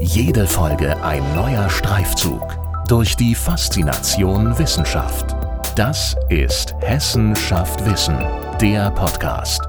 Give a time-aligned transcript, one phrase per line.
[0.00, 2.56] Jede Folge ein neuer Streifzug
[2.86, 5.34] durch die Faszination Wissenschaft.
[5.74, 8.16] Das ist Hessen schafft Wissen,
[8.60, 9.60] der Podcast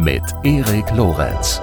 [0.00, 1.60] mit Erik Lorenz.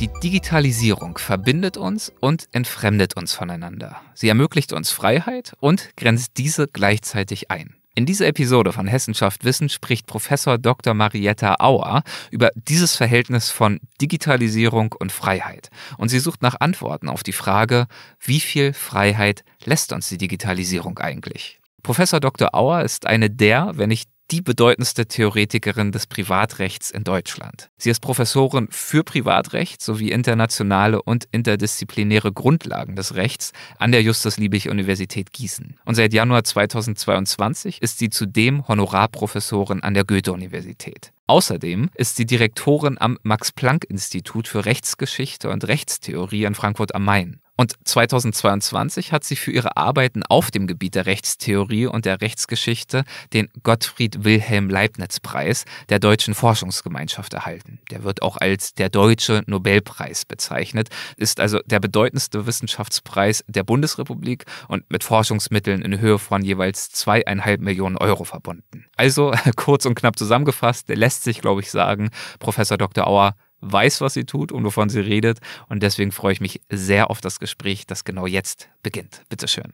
[0.00, 3.96] Die Digitalisierung verbindet uns und entfremdet uns voneinander.
[4.14, 7.77] Sie ermöglicht uns Freiheit und grenzt diese gleichzeitig ein.
[7.94, 10.94] In dieser Episode von Hessenschaft Wissen spricht Professor Dr.
[10.94, 15.70] Marietta Auer über dieses Verhältnis von Digitalisierung und Freiheit.
[15.96, 17.86] Und sie sucht nach Antworten auf die Frage,
[18.20, 21.58] wie viel Freiheit lässt uns die Digitalisierung eigentlich?
[21.82, 22.54] Professor Dr.
[22.54, 27.70] Auer ist eine der, wenn nicht die bedeutendste Theoretikerin des Privatrechts in Deutschland.
[27.78, 35.32] Sie ist Professorin für Privatrecht sowie internationale und interdisziplinäre Grundlagen des Rechts an der Justus-Liebig-Universität
[35.32, 35.78] Gießen.
[35.84, 41.12] Und seit Januar 2022 ist sie zudem Honorarprofessorin an der Goethe-Universität.
[41.26, 47.40] Außerdem ist sie Direktorin am Max-Planck-Institut für Rechtsgeschichte und Rechtstheorie in Frankfurt am Main.
[47.60, 53.02] Und 2022 hat sie für ihre Arbeiten auf dem Gebiet der Rechtstheorie und der Rechtsgeschichte
[53.32, 57.80] den Gottfried Wilhelm Leibniz Preis der Deutschen Forschungsgemeinschaft erhalten.
[57.90, 64.44] Der wird auch als der Deutsche Nobelpreis bezeichnet, ist also der bedeutendste Wissenschaftspreis der Bundesrepublik
[64.68, 68.86] und mit Forschungsmitteln in Höhe von jeweils zweieinhalb Millionen Euro verbunden.
[68.96, 73.08] Also kurz und knapp zusammengefasst, lässt sich, glaube ich, sagen, Professor Dr.
[73.08, 75.40] Auer weiß, was sie tut und wovon sie redet.
[75.68, 79.22] Und deswegen freue ich mich sehr auf das Gespräch, das genau jetzt beginnt.
[79.28, 79.72] Bitte schön.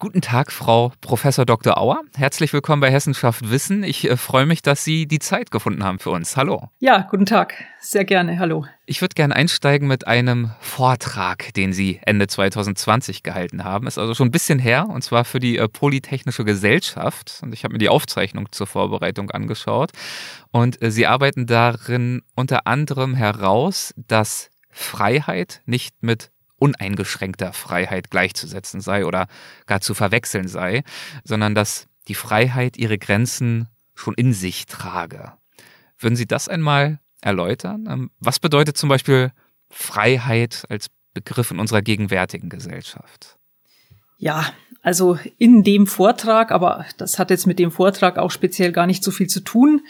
[0.00, 1.78] Guten Tag, Frau Professor Dr.
[1.78, 2.00] Auer.
[2.16, 3.84] Herzlich willkommen bei Hessenschaft Wissen.
[3.84, 6.36] Ich äh, freue mich, dass Sie die Zeit gefunden haben für uns.
[6.36, 6.68] Hallo.
[6.80, 7.54] Ja, guten Tag.
[7.80, 8.40] Sehr gerne.
[8.40, 8.66] Hallo.
[8.86, 13.86] Ich würde gerne einsteigen mit einem Vortrag, den Sie Ende 2020 gehalten haben.
[13.86, 17.38] Ist also schon ein bisschen her, und zwar für die äh, Polytechnische Gesellschaft.
[17.42, 19.92] Und ich habe mir die Aufzeichnung zur Vorbereitung angeschaut.
[20.50, 26.32] Und äh, Sie arbeiten darin unter anderem heraus, dass Freiheit nicht mit
[26.64, 29.26] uneingeschränkter Freiheit gleichzusetzen sei oder
[29.66, 30.82] gar zu verwechseln sei,
[31.22, 35.32] sondern dass die Freiheit ihre Grenzen schon in sich trage.
[35.98, 37.86] Würden Sie das einmal erläutern?
[37.88, 39.30] Ähm, was bedeutet zum Beispiel
[39.70, 43.38] Freiheit als Begriff in unserer gegenwärtigen Gesellschaft?
[44.18, 44.46] Ja,
[44.82, 49.04] also in dem Vortrag, aber das hat jetzt mit dem Vortrag auch speziell gar nicht
[49.04, 49.82] so viel zu tun,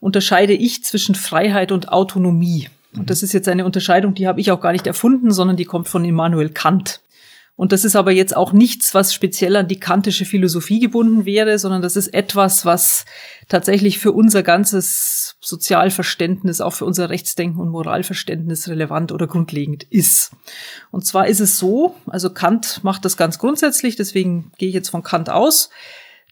[0.00, 2.68] unterscheide ich zwischen Freiheit und Autonomie.
[2.96, 5.64] Und das ist jetzt eine Unterscheidung, die habe ich auch gar nicht erfunden, sondern die
[5.64, 7.00] kommt von Immanuel Kant.
[7.58, 11.58] Und das ist aber jetzt auch nichts, was speziell an die kantische Philosophie gebunden wäre,
[11.58, 13.04] sondern das ist etwas, was
[13.48, 20.30] tatsächlich für unser ganzes Sozialverständnis, auch für unser Rechtsdenken und Moralverständnis relevant oder grundlegend ist.
[20.92, 24.90] Und zwar ist es so, also Kant macht das ganz grundsätzlich, deswegen gehe ich jetzt
[24.90, 25.68] von Kant aus,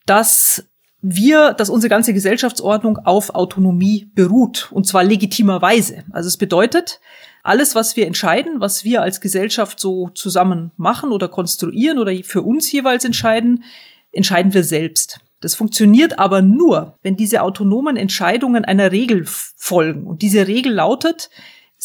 [0.07, 0.65] dass
[1.09, 6.05] wir, dass unsere ganze Gesellschaftsordnung auf Autonomie beruht und zwar legitimerweise.
[6.11, 7.01] Also es bedeutet,
[7.43, 12.43] alles, was wir entscheiden, was wir als Gesellschaft so zusammen machen oder konstruieren oder für
[12.43, 13.63] uns jeweils entscheiden,
[14.11, 15.21] entscheiden wir selbst.
[15.41, 20.07] Das funktioniert aber nur, wenn diese autonomen Entscheidungen einer Regel folgen.
[20.07, 21.31] Und diese Regel lautet,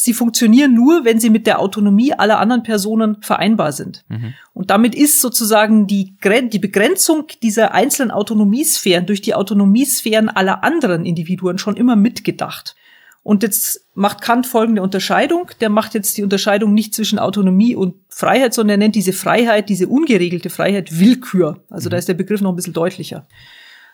[0.04, 4.04] sie funktionieren nur, wenn sie mit der Autonomie aller anderen Personen vereinbar sind.
[4.10, 4.34] Mhm.
[4.54, 11.06] Und damit ist sozusagen die, die Begrenzung dieser einzelnen Autonomiesphären durch die Autonomiesphären aller anderen
[11.06, 12.76] Individuen schon immer mitgedacht.
[13.24, 15.52] Und jetzt macht Kant folgende Unterscheidung.
[15.60, 19.70] Der macht jetzt die Unterscheidung nicht zwischen Autonomie und Freiheit, sondern er nennt diese Freiheit,
[19.70, 21.64] diese ungeregelte Freiheit Willkür.
[21.70, 21.92] Also mhm.
[21.92, 23.28] da ist der Begriff noch ein bisschen deutlicher.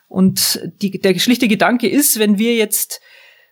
[0.08, 3.02] Und die, der schlichte Gedanke ist, wenn wir jetzt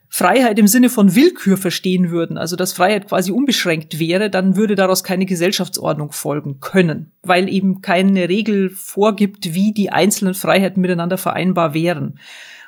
[0.10, 4.76] Freiheit im Sinne von Willkür verstehen würden, also dass Freiheit quasi unbeschränkt wäre, dann würde
[4.76, 11.18] daraus keine Gesellschaftsordnung folgen können, weil eben keine Regel vorgibt, wie die einzelnen Freiheiten miteinander
[11.18, 12.20] vereinbar wären.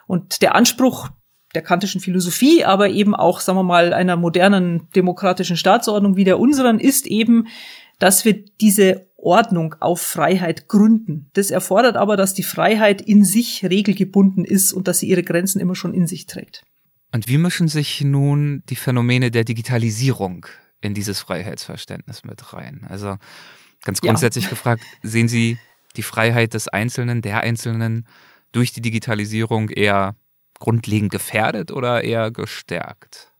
[0.07, 1.09] Und der Anspruch
[1.55, 6.39] der kantischen Philosophie, aber eben auch, sagen wir mal, einer modernen demokratischen Staatsordnung wie der
[6.39, 7.47] unseren, ist eben,
[7.99, 11.29] dass wir diese Ordnung auf Freiheit gründen.
[11.33, 15.59] Das erfordert aber, dass die Freiheit in sich regelgebunden ist und dass sie ihre Grenzen
[15.59, 16.63] immer schon in sich trägt.
[17.11, 20.45] Und wie mischen sich nun die Phänomene der Digitalisierung
[20.81, 22.85] in dieses Freiheitsverständnis mit rein?
[22.89, 23.17] Also
[23.83, 24.49] ganz grundsätzlich ja.
[24.49, 25.57] gefragt, sehen Sie
[25.95, 28.07] die Freiheit des Einzelnen, der Einzelnen
[28.51, 30.15] durch die Digitalisierung eher
[30.59, 33.31] grundlegend gefährdet oder eher gestärkt?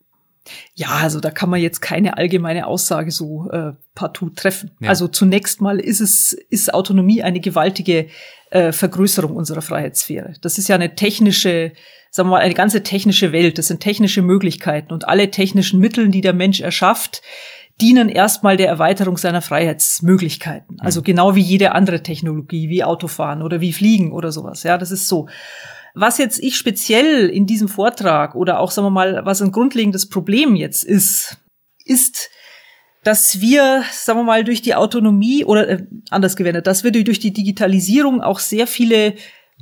[0.76, 4.72] Ja, also da kann man jetzt keine allgemeine Aussage so äh, partout treffen.
[4.80, 4.90] Ja.
[4.90, 8.08] Also zunächst mal ist es ist Autonomie eine gewaltige
[8.52, 10.34] äh, Vergrößerung unserer Freiheitssphäre.
[10.42, 11.74] Das ist ja eine technische
[12.10, 13.58] sagen wir mal, eine ganze technische Welt.
[13.58, 17.22] Das sind technische Möglichkeiten und alle technischen Mittel, die der Mensch erschafft,
[17.80, 20.80] dienen erstmal der Erweiterung seiner Freiheitsmöglichkeiten.
[20.80, 24.64] Also genau wie jede andere Technologie, wie Autofahren oder wie Fliegen oder sowas.
[24.64, 25.28] Ja, das ist so.
[25.94, 30.10] Was jetzt ich speziell in diesem Vortrag oder auch, sagen wir mal, was ein grundlegendes
[30.10, 31.38] Problem jetzt ist,
[31.86, 32.30] ist,
[33.04, 37.20] dass wir, sagen wir mal, durch die Autonomie oder äh, anders gewendet, dass wir durch
[37.20, 39.14] die Digitalisierung auch sehr viele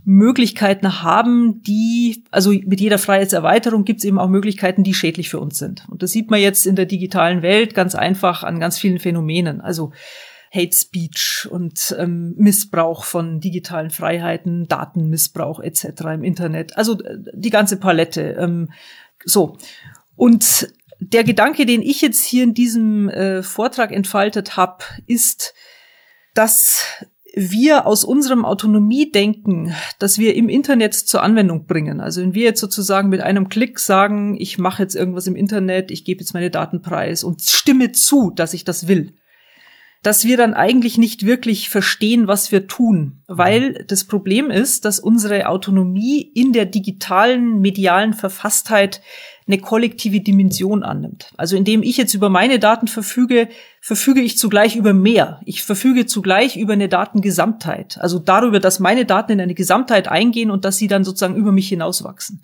[0.03, 5.39] Möglichkeiten haben, die, also mit jeder Freiheitserweiterung gibt es eben auch Möglichkeiten, die schädlich für
[5.39, 5.85] uns sind.
[5.89, 9.61] Und das sieht man jetzt in der digitalen Welt ganz einfach an ganz vielen Phänomenen.
[9.61, 9.91] Also
[10.55, 15.85] Hate Speech und ähm, Missbrauch von digitalen Freiheiten, Datenmissbrauch etc.
[16.13, 16.77] im Internet.
[16.77, 18.37] Also äh, die ganze Palette.
[18.39, 18.71] Ähm,
[19.23, 19.57] so.
[20.15, 20.69] Und
[20.99, 25.53] der Gedanke, den ich jetzt hier in diesem äh, Vortrag entfaltet habe, ist,
[26.33, 26.85] dass
[27.35, 32.61] wir aus unserem Autonomiedenken, das wir im Internet zur Anwendung bringen, also wenn wir jetzt
[32.61, 36.49] sozusagen mit einem Klick sagen, ich mache jetzt irgendwas im Internet, ich gebe jetzt meine
[36.49, 39.13] Daten preis und stimme zu, dass ich das will,
[40.05, 44.99] dass wir dann eigentlich nicht wirklich verstehen, was wir tun, weil das Problem ist, dass
[44.99, 49.01] unsere Autonomie in der digitalen medialen Verfasstheit
[49.47, 51.31] eine kollektive Dimension annimmt.
[51.37, 53.47] Also indem ich jetzt über meine Daten verfüge,
[53.81, 55.41] verfüge ich zugleich über mehr.
[55.45, 57.97] Ich verfüge zugleich über eine Datengesamtheit.
[57.99, 61.51] Also darüber, dass meine Daten in eine Gesamtheit eingehen und dass sie dann sozusagen über
[61.51, 62.43] mich hinauswachsen.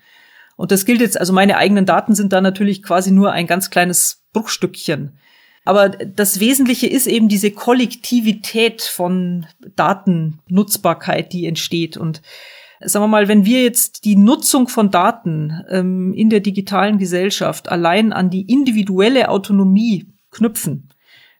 [0.55, 3.69] Und das gilt jetzt, also meine eigenen Daten sind da natürlich quasi nur ein ganz
[3.69, 5.17] kleines Bruchstückchen.
[5.63, 11.97] Aber das Wesentliche ist eben diese Kollektivität von Datennutzbarkeit, die entsteht.
[11.97, 12.21] Und
[12.79, 17.69] sagen wir mal, wenn wir jetzt die Nutzung von Daten ähm, in der digitalen Gesellschaft
[17.69, 20.89] allein an die individuelle Autonomie knüpfen,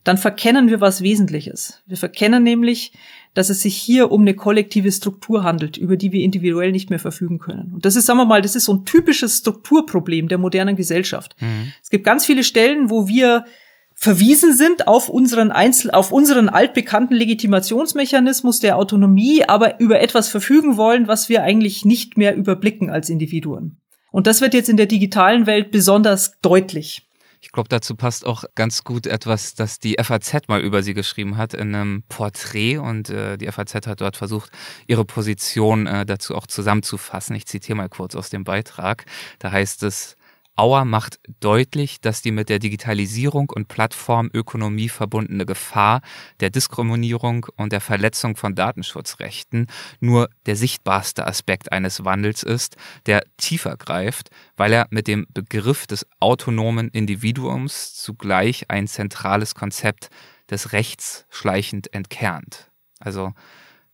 [0.04, 1.82] dann verkennen wir was Wesentliches.
[1.86, 2.94] Wir verkennen nämlich,
[3.34, 7.00] dass es sich hier um eine kollektive Struktur handelt, über die wir individuell nicht mehr
[7.00, 7.72] verfügen können.
[7.74, 11.36] Und das ist, sagen wir mal, das ist so ein typisches Strukturproblem der modernen Gesellschaft.
[11.40, 11.72] Mhm.
[11.82, 13.46] Es gibt ganz viele Stellen, wo wir
[14.02, 20.76] verwiesen sind auf unseren Einzel auf unseren altbekannten Legitimationsmechanismus der Autonomie, aber über etwas verfügen
[20.76, 23.78] wollen, was wir eigentlich nicht mehr überblicken als Individuen.
[24.12, 27.08] Und das wird jetzt in der digitalen Welt besonders deutlich.
[27.42, 31.38] Ich glaube, dazu passt auch ganz gut etwas, das die FAZ mal über sie geschrieben
[31.38, 34.50] hat in einem Porträt und äh, die FAZ hat dort versucht,
[34.88, 37.36] ihre Position äh, dazu auch zusammenzufassen.
[37.36, 39.06] Ich zitiere mal kurz aus dem Beitrag.
[39.38, 40.18] Da heißt es,
[40.62, 46.02] Auer macht deutlich, dass die mit der Digitalisierung und Plattformökonomie verbundene Gefahr
[46.40, 49.66] der Diskriminierung und der Verletzung von Datenschutzrechten
[50.02, 52.78] nur der sichtbarste Aspekt eines Wandels ist,
[53.08, 60.12] der tiefer greift, weil er mit dem Begriff des autonomen Individuums zugleich ein zentrales Konzept
[60.52, 62.70] des Rechts schleichend entkernt.
[63.00, 63.34] Also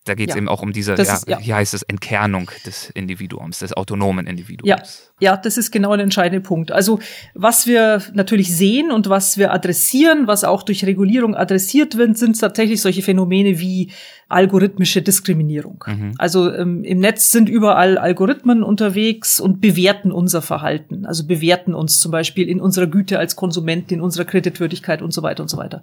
[0.08, 0.38] da geht es ja.
[0.38, 1.40] eben auch um diese, ja, ist, ja.
[1.40, 4.68] hier heißt es Entkernung des Individuums, des autonomen Individuums.
[4.68, 4.78] Ja.
[5.20, 6.72] Ja, das ist genau ein entscheidender Punkt.
[6.72, 7.00] Also
[7.34, 12.40] was wir natürlich sehen und was wir adressieren, was auch durch Regulierung adressiert wird, sind
[12.40, 13.90] tatsächlich solche Phänomene wie
[14.30, 15.84] algorithmische Diskriminierung.
[15.88, 16.14] Mhm.
[16.18, 21.06] Also ähm, im Netz sind überall Algorithmen unterwegs und bewerten unser Verhalten.
[21.06, 25.24] Also bewerten uns zum Beispiel in unserer Güte als Konsument, in unserer Kreditwürdigkeit und so
[25.24, 25.82] weiter und so weiter.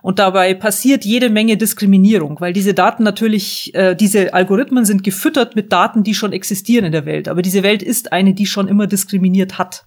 [0.00, 5.56] Und dabei passiert jede Menge Diskriminierung, weil diese Daten natürlich, äh, diese Algorithmen sind gefüttert
[5.56, 7.28] mit Daten, die schon existieren in der Welt.
[7.28, 9.84] Aber diese Welt ist eine, die schon immer diskriminiert hat.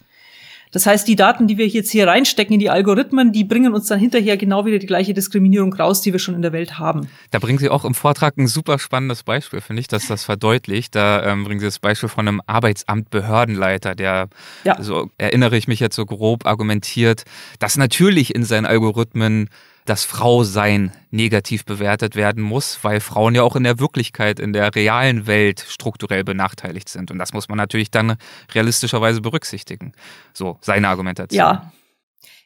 [0.75, 3.87] Das heißt, die Daten, die wir jetzt hier reinstecken in die Algorithmen, die bringen uns
[3.87, 7.07] dann hinterher genau wieder die gleiche Diskriminierung raus, die wir schon in der Welt haben.
[7.31, 10.93] Da bringen Sie auch im Vortrag ein super spannendes Beispiel, finde ich, dass das verdeutlicht.
[10.93, 14.27] Da ähm, bringen Sie das Beispiel von einem Arbeitsamt-Behördenleiter, der,
[14.65, 14.81] ja.
[14.81, 17.23] so erinnere ich mich jetzt so grob, argumentiert,
[17.59, 19.49] dass natürlich in seinen Algorithmen
[19.85, 24.73] das Frausein negativ bewertet werden muss, weil Frauen ja auch in der Wirklichkeit, in der
[24.75, 27.11] realen Welt strukturell benachteiligt sind.
[27.11, 28.17] Und das muss man natürlich dann
[28.53, 29.93] realistischerweise berücksichtigen.
[30.33, 31.37] So, seine Argumentation.
[31.37, 31.71] Ja,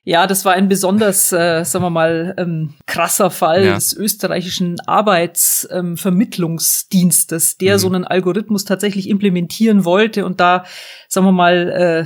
[0.10, 3.76] ja, das war ein besonders, äh, sagen wir mal, ähm, krasser Fall ja.
[3.76, 7.80] des österreichischen Arbeitsvermittlungsdienstes, ähm, der mhm.
[7.80, 10.66] so einen Algorithmus tatsächlich implementieren wollte und da,
[11.08, 12.06] sagen wir mal, äh,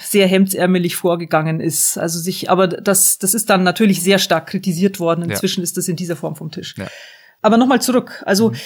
[0.00, 1.98] sehr hemdsärmelig vorgegangen ist.
[1.98, 5.28] Also sich, aber das, das ist dann natürlich sehr stark kritisiert worden.
[5.28, 5.64] Inzwischen ja.
[5.64, 6.76] ist das in dieser Form vom Tisch.
[6.78, 6.86] Ja.
[7.42, 8.22] Aber nochmal zurück.
[8.24, 8.56] Also mhm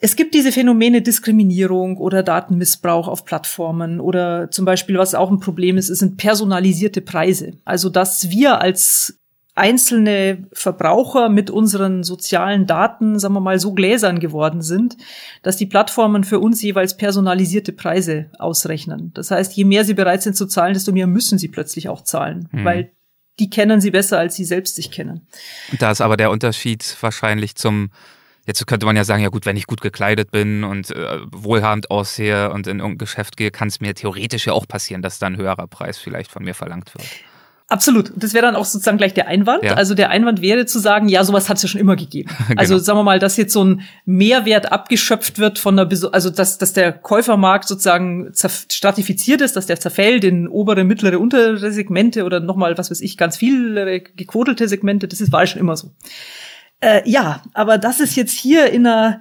[0.00, 5.40] es gibt diese Phänomene Diskriminierung oder Datenmissbrauch auf Plattformen oder zum Beispiel, was auch ein
[5.40, 7.54] Problem ist, sind personalisierte Preise.
[7.64, 9.18] Also, dass wir als
[9.56, 14.96] einzelne Verbraucher mit unseren sozialen Daten, sagen wir mal, so gläsern geworden sind,
[15.42, 19.10] dass die Plattformen für uns jeweils personalisierte Preise ausrechnen.
[19.14, 22.02] Das heißt, je mehr sie bereit sind zu zahlen, desto mehr müssen sie plötzlich auch
[22.02, 22.64] zahlen, mhm.
[22.64, 22.92] weil
[23.40, 25.26] die kennen sie besser, als sie selbst sich kennen.
[25.78, 27.90] Da ist aber der Unterschied wahrscheinlich zum
[28.48, 31.90] Jetzt könnte man ja sagen, ja gut, wenn ich gut gekleidet bin und äh, wohlhabend
[31.90, 35.26] aussehe und in irgendein Geschäft gehe, kann es mir theoretisch ja auch passieren, dass da
[35.26, 37.06] ein höherer Preis vielleicht von mir verlangt wird.
[37.70, 38.10] Absolut.
[38.16, 39.64] Das wäre dann auch sozusagen gleich der Einwand.
[39.64, 39.74] Ja.
[39.74, 42.30] Also der Einwand wäre zu sagen, ja, sowas hat es ja schon immer gegeben.
[42.48, 42.58] genau.
[42.58, 46.56] Also sagen wir mal, dass jetzt so ein Mehrwert abgeschöpft wird von der, also dass,
[46.56, 52.40] dass der Käufermarkt sozusagen stratifiziert ist, dass der zerfällt in obere, mittlere, untere Segmente oder
[52.40, 55.06] nochmal, was weiß ich, ganz viele gequotelte Segmente.
[55.06, 55.90] Das ist, war schon immer so.
[56.80, 59.20] Äh, ja, aber das ist jetzt hier in einer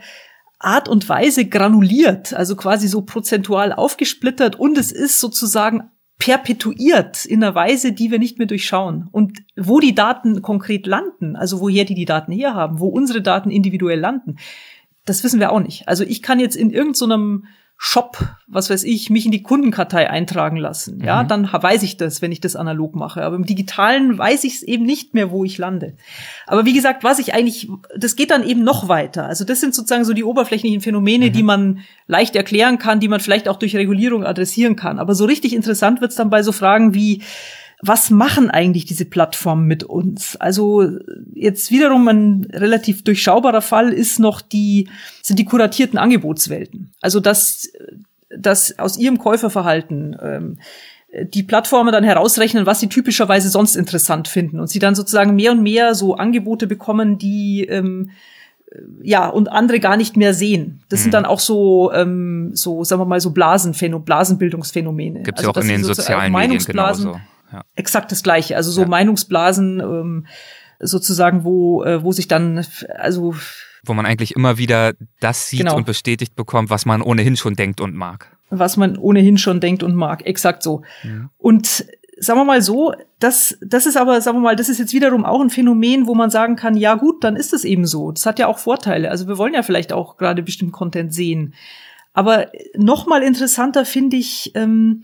[0.60, 7.44] Art und Weise granuliert, also quasi so prozentual aufgesplittert und es ist sozusagen perpetuiert in
[7.44, 9.08] einer Weise, die wir nicht mehr durchschauen.
[9.12, 13.52] Und wo die Daten konkret landen, also woher die die Daten herhaben, wo unsere Daten
[13.52, 14.38] individuell landen,
[15.06, 15.88] das wissen wir auch nicht.
[15.88, 17.48] Also ich kann jetzt in irgendeinem so
[17.80, 18.18] Shop,
[18.48, 21.00] was weiß ich, mich in die Kundenkartei eintragen lassen.
[21.04, 21.28] Ja, mhm.
[21.28, 23.22] dann weiß ich das, wenn ich das analog mache.
[23.22, 25.94] Aber im Digitalen weiß ich es eben nicht mehr, wo ich lande.
[26.48, 29.28] Aber wie gesagt, was ich eigentlich, das geht dann eben noch weiter.
[29.28, 31.34] Also das sind sozusagen so die oberflächlichen Phänomene, mhm.
[31.34, 34.98] die man leicht erklären kann, die man vielleicht auch durch Regulierung adressieren kann.
[34.98, 37.22] Aber so richtig interessant wird's dann bei so Fragen wie,
[37.82, 40.36] was machen eigentlich diese Plattformen mit uns?
[40.38, 40.90] Also
[41.34, 44.90] jetzt wiederum ein relativ durchschaubarer Fall ist noch die,
[45.22, 46.92] sind die kuratierten Angebotswelten.
[47.02, 47.72] Also dass,
[48.30, 50.58] dass aus ihrem Käuferverhalten ähm,
[51.34, 55.52] die Plattformen dann herausrechnen, was sie typischerweise sonst interessant finden und sie dann sozusagen mehr
[55.52, 58.10] und mehr so Angebote bekommen, die ähm,
[59.02, 60.82] ja, und andere gar nicht mehr sehen.
[60.90, 61.04] Das mhm.
[61.04, 65.22] sind dann auch so, ähm, so, sagen wir mal, so Blasenphänomen, Blasenbildungsphänomene.
[65.24, 67.18] Gibt es also, ja auch in den sozialen Medien genauso
[67.52, 67.64] ja.
[67.76, 68.56] exakt das Gleiche.
[68.56, 68.88] Also so ja.
[68.88, 70.28] Meinungsblasen ähm,
[70.80, 73.36] sozusagen, wo, äh, wo sich dann, also
[73.84, 75.78] wo man eigentlich immer wieder das sieht genau.
[75.78, 78.36] und bestätigt bekommt, was man ohnehin schon denkt und mag.
[78.50, 80.84] Was man ohnehin schon denkt und mag, exakt so.
[81.04, 81.30] Ja.
[81.38, 81.86] Und
[82.20, 85.26] sagen wir mal so, das, das ist aber, sagen wir mal, das ist jetzt wiederum
[85.26, 88.12] auch ein Phänomen, wo man sagen kann, ja gut, dann ist es eben so.
[88.12, 89.12] Das hat ja auch Vorteile.
[89.12, 91.54] Also wir wollen ja vielleicht auch gerade bestimmten Content sehen.
[92.14, 95.04] Aber noch mal interessanter finde ich, ähm,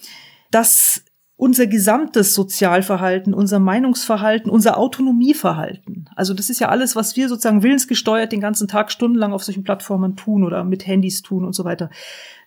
[0.49, 1.03] dass
[1.35, 6.09] unser gesamtes Sozialverhalten, unser Meinungsverhalten, unser Autonomieverhalten.
[6.15, 9.63] Also das ist ja alles, was wir sozusagen willensgesteuert den ganzen Tag stundenlang auf solchen
[9.63, 11.89] Plattformen tun oder mit Handys tun und so weiter.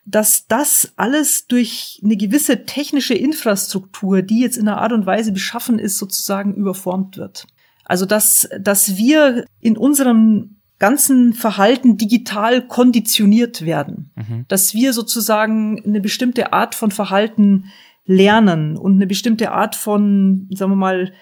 [0.05, 5.33] Dass das alles durch eine gewisse technische Infrastruktur, die jetzt in einer Art und Weise
[5.33, 7.49] beschaffen ist, sozusagen überformt wird.
[7.85, 14.11] Also dass, dass wir in unserem ganzen Verhalten digital konditioniert werden.
[14.15, 14.45] Mhm.
[14.49, 17.73] Dass wir sozusagen eine bestimmte Art von Verhalten
[18.07, 21.13] lernen und eine bestimmte Art von, sagen wir mal,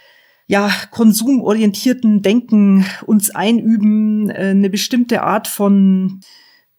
[0.47, 6.21] ja, konsumorientierten Denken uns einüben, äh, eine bestimmte Art von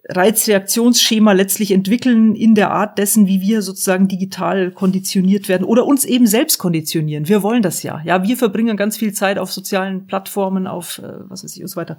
[0.07, 6.05] Reizreaktionsschema letztlich entwickeln in der Art dessen, wie wir sozusagen digital konditioniert werden oder uns
[6.05, 7.27] eben selbst konditionieren.
[7.27, 8.01] Wir wollen das ja.
[8.05, 11.69] Ja, wir verbringen ganz viel Zeit auf sozialen Plattformen, auf äh, was weiß ich und
[11.69, 11.97] so weiter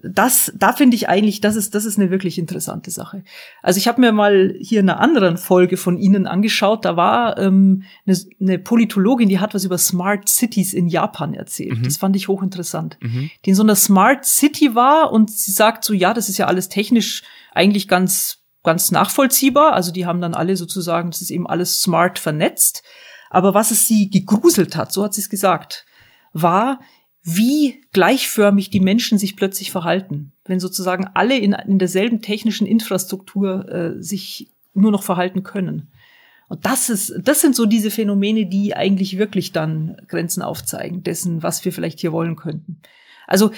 [0.00, 3.24] das, da finde ich eigentlich, das ist, das ist eine wirklich interessante Sache.
[3.62, 6.84] Also ich habe mir mal hier eine anderen Folge von Ihnen angeschaut.
[6.84, 11.78] Da war ähm, eine, eine Politologin, die hat was über Smart Cities in Japan erzählt.
[11.78, 11.82] Mhm.
[11.82, 12.96] Das fand ich hochinteressant.
[13.00, 13.30] Mhm.
[13.44, 16.46] Die in so einer Smart City war und sie sagt so, ja, das ist ja
[16.46, 19.72] alles technisch eigentlich ganz, ganz nachvollziehbar.
[19.72, 22.84] Also die haben dann alle sozusagen, das ist eben alles smart vernetzt.
[23.30, 25.86] Aber was es sie gegruselt hat, so hat sie es gesagt,
[26.32, 26.78] war,
[27.22, 33.68] wie gleichförmig die Menschen sich plötzlich verhalten, wenn sozusagen alle in, in derselben technischen Infrastruktur
[33.68, 35.90] äh, sich nur noch verhalten können.
[36.48, 41.42] Und das ist, das sind so diese Phänomene, die eigentlich wirklich dann Grenzen aufzeigen dessen,
[41.42, 42.80] was wir vielleicht hier wollen könnten.
[43.26, 43.50] Also,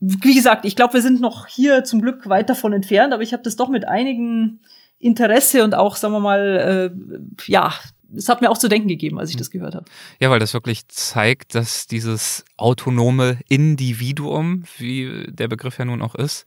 [0.00, 3.32] wie gesagt, ich glaube, wir sind noch hier zum Glück weit davon entfernt, aber ich
[3.32, 4.60] habe das doch mit einigen
[4.98, 7.72] Interesse und auch, sagen wir mal, äh, ja,
[8.14, 9.86] es hat mir auch zu denken gegeben, als ich das gehört habe.
[10.20, 16.14] Ja, weil das wirklich zeigt, dass dieses autonome Individuum, wie der Begriff ja nun auch
[16.14, 16.44] ist,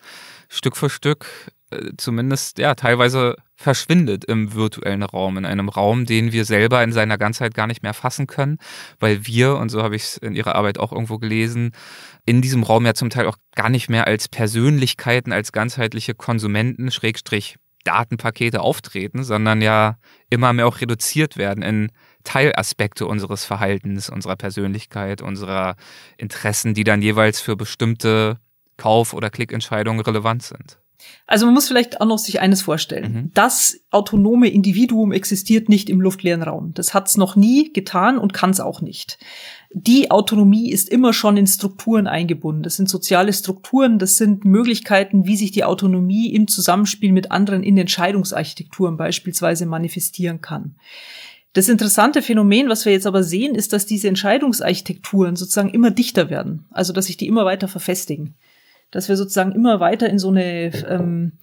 [0.49, 1.27] Stück für Stück
[1.69, 6.93] äh, zumindest ja teilweise verschwindet im virtuellen Raum, in einem Raum, den wir selber in
[6.93, 8.57] seiner Ganzheit gar nicht mehr fassen können,
[8.99, 11.71] weil wir, und so habe ich es in Ihrer Arbeit auch irgendwo gelesen,
[12.25, 16.89] in diesem Raum ja zum Teil auch gar nicht mehr als Persönlichkeiten, als ganzheitliche Konsumenten,
[16.91, 19.97] Schrägstrich Datenpakete auftreten, sondern ja
[20.29, 21.91] immer mehr auch reduziert werden in
[22.23, 25.75] Teilaspekte unseres Verhaltens, unserer Persönlichkeit, unserer
[26.17, 28.37] Interessen, die dann jeweils für bestimmte
[28.75, 30.79] Kauf- oder Klickentscheidungen relevant sind.
[31.25, 33.13] Also man muss vielleicht auch noch sich eines vorstellen.
[33.13, 33.31] Mhm.
[33.33, 36.73] Das autonome Individuum existiert nicht im luftleeren Raum.
[36.73, 39.19] Das hat es noch nie getan und kann es auch nicht.
[39.71, 42.63] Die Autonomie ist immer schon in Strukturen eingebunden.
[42.63, 47.63] Das sind soziale Strukturen, das sind Möglichkeiten, wie sich die Autonomie im Zusammenspiel mit anderen
[47.63, 50.75] in Entscheidungsarchitekturen beispielsweise manifestieren kann.
[51.53, 56.29] Das interessante Phänomen, was wir jetzt aber sehen, ist, dass diese Entscheidungsarchitekturen sozusagen immer dichter
[56.29, 56.65] werden.
[56.71, 58.35] Also, dass sich die immer weiter verfestigen
[58.91, 61.33] dass wir sozusagen immer weiter in so eine, ähm,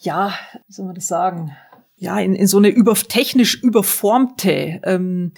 [0.00, 0.32] ja,
[0.66, 1.56] wie soll man das sagen,
[1.96, 5.32] ja, in, in so eine über, technisch überformte, ähm,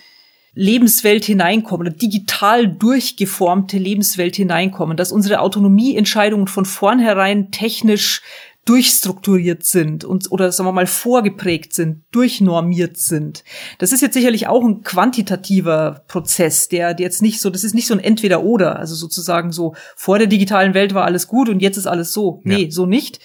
[0.55, 8.23] Lebenswelt hineinkommen, eine digital durchgeformte Lebenswelt hineinkommen, dass unsere Autonomieentscheidungen von vornherein technisch
[8.67, 13.43] durchstrukturiert sind und oder sagen wir mal vorgeprägt sind, durchnormiert sind.
[13.79, 17.75] Das ist jetzt sicherlich auch ein quantitativer Prozess, der, der jetzt nicht so, das ist
[17.75, 21.61] nicht so ein Entweder-Oder, also sozusagen so vor der digitalen Welt war alles gut und
[21.61, 22.43] jetzt ist alles so.
[22.45, 22.71] Nee, ja.
[22.71, 23.21] so nicht.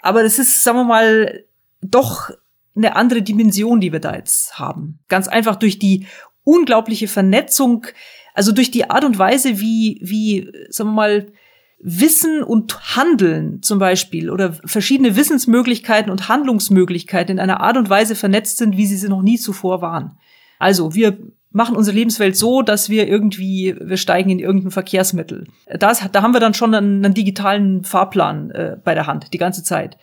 [0.00, 1.44] Aber das ist, sagen wir mal,
[1.80, 2.30] doch
[2.76, 4.98] eine andere Dimension, die wir da jetzt haben.
[5.08, 6.06] Ganz einfach durch die
[6.44, 7.86] unglaubliche Vernetzung,
[8.34, 11.26] also durch die Art und Weise, wie, wie, sagen wir mal,
[11.86, 18.14] Wissen und Handeln zum Beispiel oder verschiedene Wissensmöglichkeiten und Handlungsmöglichkeiten in einer Art und Weise
[18.14, 20.16] vernetzt sind, wie sie sie noch nie zuvor waren.
[20.58, 21.18] Also wir
[21.50, 25.46] machen unsere Lebenswelt so, dass wir irgendwie, wir steigen in irgendein Verkehrsmittel.
[25.78, 29.38] Das, da haben wir dann schon einen, einen digitalen Fahrplan äh, bei der Hand, die
[29.38, 29.98] ganze Zeit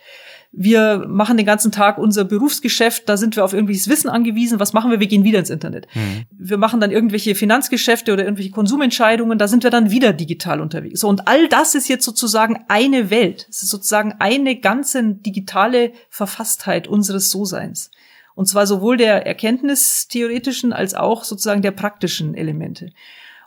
[0.54, 4.60] wir machen den ganzen Tag unser Berufsgeschäft, da sind wir auf irgendwelches Wissen angewiesen.
[4.60, 5.00] Was machen wir?
[5.00, 5.86] Wir gehen wieder ins Internet.
[5.94, 6.24] Mhm.
[6.30, 11.00] Wir machen dann irgendwelche Finanzgeschäfte oder irgendwelche Konsumentscheidungen, da sind wir dann wieder digital unterwegs.
[11.00, 13.46] So, und all das ist jetzt sozusagen eine Welt.
[13.48, 17.90] Es ist sozusagen eine ganze digitale Verfasstheit unseres So-Seins.
[18.34, 22.90] Und zwar sowohl der erkenntnistheoretischen als auch sozusagen der praktischen Elemente.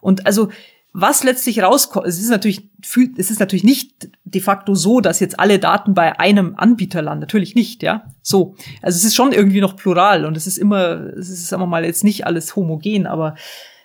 [0.02, 0.50] Und also
[0.98, 2.70] was letztlich rauskommt, es ist natürlich,
[3.18, 7.20] es ist natürlich nicht de facto so, dass jetzt alle Daten bei einem Anbieter landen.
[7.20, 8.06] Natürlich nicht, ja.
[8.22, 8.56] So.
[8.82, 11.68] Also es ist schon irgendwie noch plural und es ist immer, es ist, sagen wir
[11.68, 13.36] mal, jetzt nicht alles homogen, aber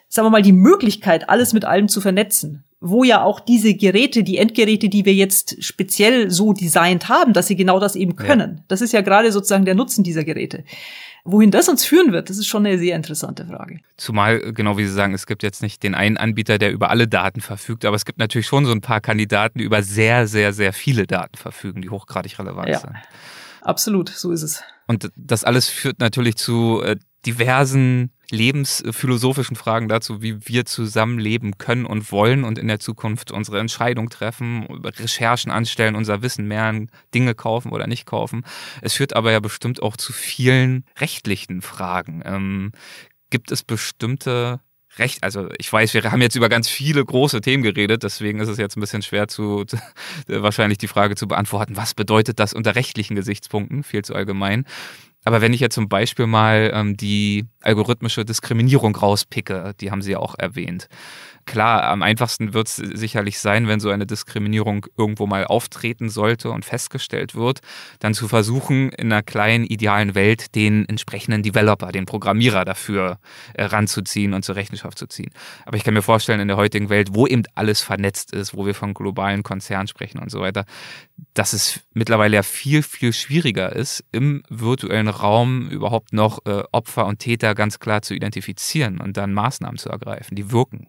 [0.08, 4.22] sagen wir mal, die Möglichkeit, alles mit allem zu vernetzen, wo ja auch diese Geräte,
[4.22, 8.58] die Endgeräte, die wir jetzt speziell so designt haben, dass sie genau das eben können.
[8.58, 8.64] Ja.
[8.68, 10.62] Das ist ja gerade sozusagen der Nutzen dieser Geräte.
[11.24, 13.80] Wohin das uns führen wird, das ist schon eine sehr interessante Frage.
[13.96, 16.90] Zumal, äh, genau wie Sie sagen, es gibt jetzt nicht den einen Anbieter, der über
[16.90, 20.26] alle Daten verfügt, aber es gibt natürlich schon so ein paar Kandidaten, die über sehr,
[20.26, 22.78] sehr, sehr viele Daten verfügen, die hochgradig relevant ja.
[22.78, 22.94] sind.
[23.62, 24.62] Absolut, so ist es.
[24.86, 26.96] Und das alles führt natürlich zu äh,
[27.26, 33.60] diversen lebensphilosophischen Fragen dazu, wie wir zusammenleben können und wollen und in der Zukunft unsere
[33.60, 38.44] Entscheidung treffen, Recherchen anstellen, unser Wissen mehren, Dinge kaufen oder nicht kaufen.
[38.82, 42.22] Es führt aber ja bestimmt auch zu vielen rechtlichen Fragen.
[42.24, 42.72] Ähm,
[43.30, 44.60] gibt es bestimmte
[44.98, 48.48] Recht, also ich weiß, wir haben jetzt über ganz viele große Themen geredet, deswegen ist
[48.48, 49.64] es jetzt ein bisschen schwer zu,
[50.26, 54.64] wahrscheinlich die Frage zu beantworten, was bedeutet das unter rechtlichen Gesichtspunkten, viel zu allgemein.
[55.24, 60.12] Aber wenn ich jetzt zum Beispiel mal ähm, die algorithmische Diskriminierung rauspicke, die haben Sie
[60.12, 60.88] ja auch erwähnt.
[61.50, 66.52] Klar, am einfachsten wird es sicherlich sein, wenn so eine Diskriminierung irgendwo mal auftreten sollte
[66.52, 67.58] und festgestellt wird,
[67.98, 73.18] dann zu versuchen, in einer kleinen idealen Welt den entsprechenden Developer, den Programmierer dafür
[73.54, 75.32] äh, ranzuziehen und zur Rechenschaft zu ziehen.
[75.66, 78.64] Aber ich kann mir vorstellen, in der heutigen Welt, wo eben alles vernetzt ist, wo
[78.64, 80.66] wir von globalen Konzernen sprechen und so weiter,
[81.34, 87.06] dass es mittlerweile ja viel, viel schwieriger ist, im virtuellen Raum überhaupt noch äh, Opfer
[87.06, 90.86] und Täter ganz klar zu identifizieren und dann Maßnahmen zu ergreifen, die wirken.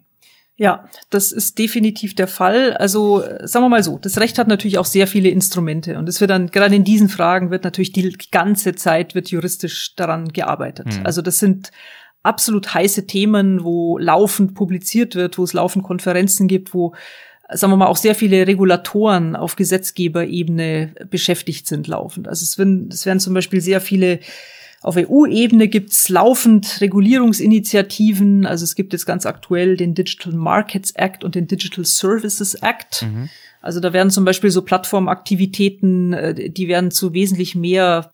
[0.56, 2.74] Ja, das ist definitiv der Fall.
[2.74, 6.20] Also sagen wir mal so, das Recht hat natürlich auch sehr viele Instrumente und es
[6.20, 10.86] wird dann gerade in diesen Fragen wird natürlich die ganze Zeit wird juristisch daran gearbeitet.
[10.86, 11.06] Mhm.
[11.06, 11.70] Also das sind
[12.22, 16.94] absolut heiße Themen, wo laufend publiziert wird, wo es laufend Konferenzen gibt, wo
[17.50, 22.28] sagen wir mal, auch sehr viele Regulatoren auf Gesetzgeberebene beschäftigt sind laufend.
[22.28, 24.20] Also es werden, es werden zum Beispiel sehr viele
[24.82, 28.46] auf EU-Ebene gibt's laufend Regulierungsinitiativen.
[28.46, 33.02] Also es gibt jetzt ganz aktuell den Digital Markets Act und den Digital Services Act.
[33.02, 33.28] Mhm.
[33.60, 38.12] Also da werden zum Beispiel so Plattformaktivitäten, äh, die werden zu wesentlich mehr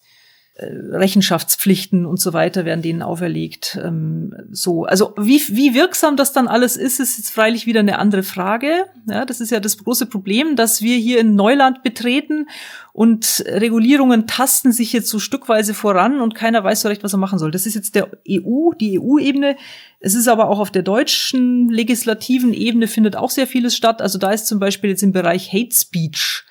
[0.60, 3.78] Rechenschaftspflichten und so weiter werden denen auferlegt.
[3.82, 7.98] Ähm, so, also wie, wie wirksam das dann alles ist, ist jetzt freilich wieder eine
[8.00, 8.86] andere Frage.
[9.06, 12.48] Ja, das ist ja das große Problem, dass wir hier in Neuland betreten
[12.92, 17.18] und Regulierungen tasten sich jetzt so stückweise voran und keiner weiß so recht, was er
[17.18, 17.52] machen soll.
[17.52, 19.56] Das ist jetzt der EU, die EU-Ebene.
[20.00, 24.02] Es ist aber auch auf der deutschen legislativen Ebene findet auch sehr vieles statt.
[24.02, 26.44] Also da ist zum Beispiel jetzt im Bereich Hate Speech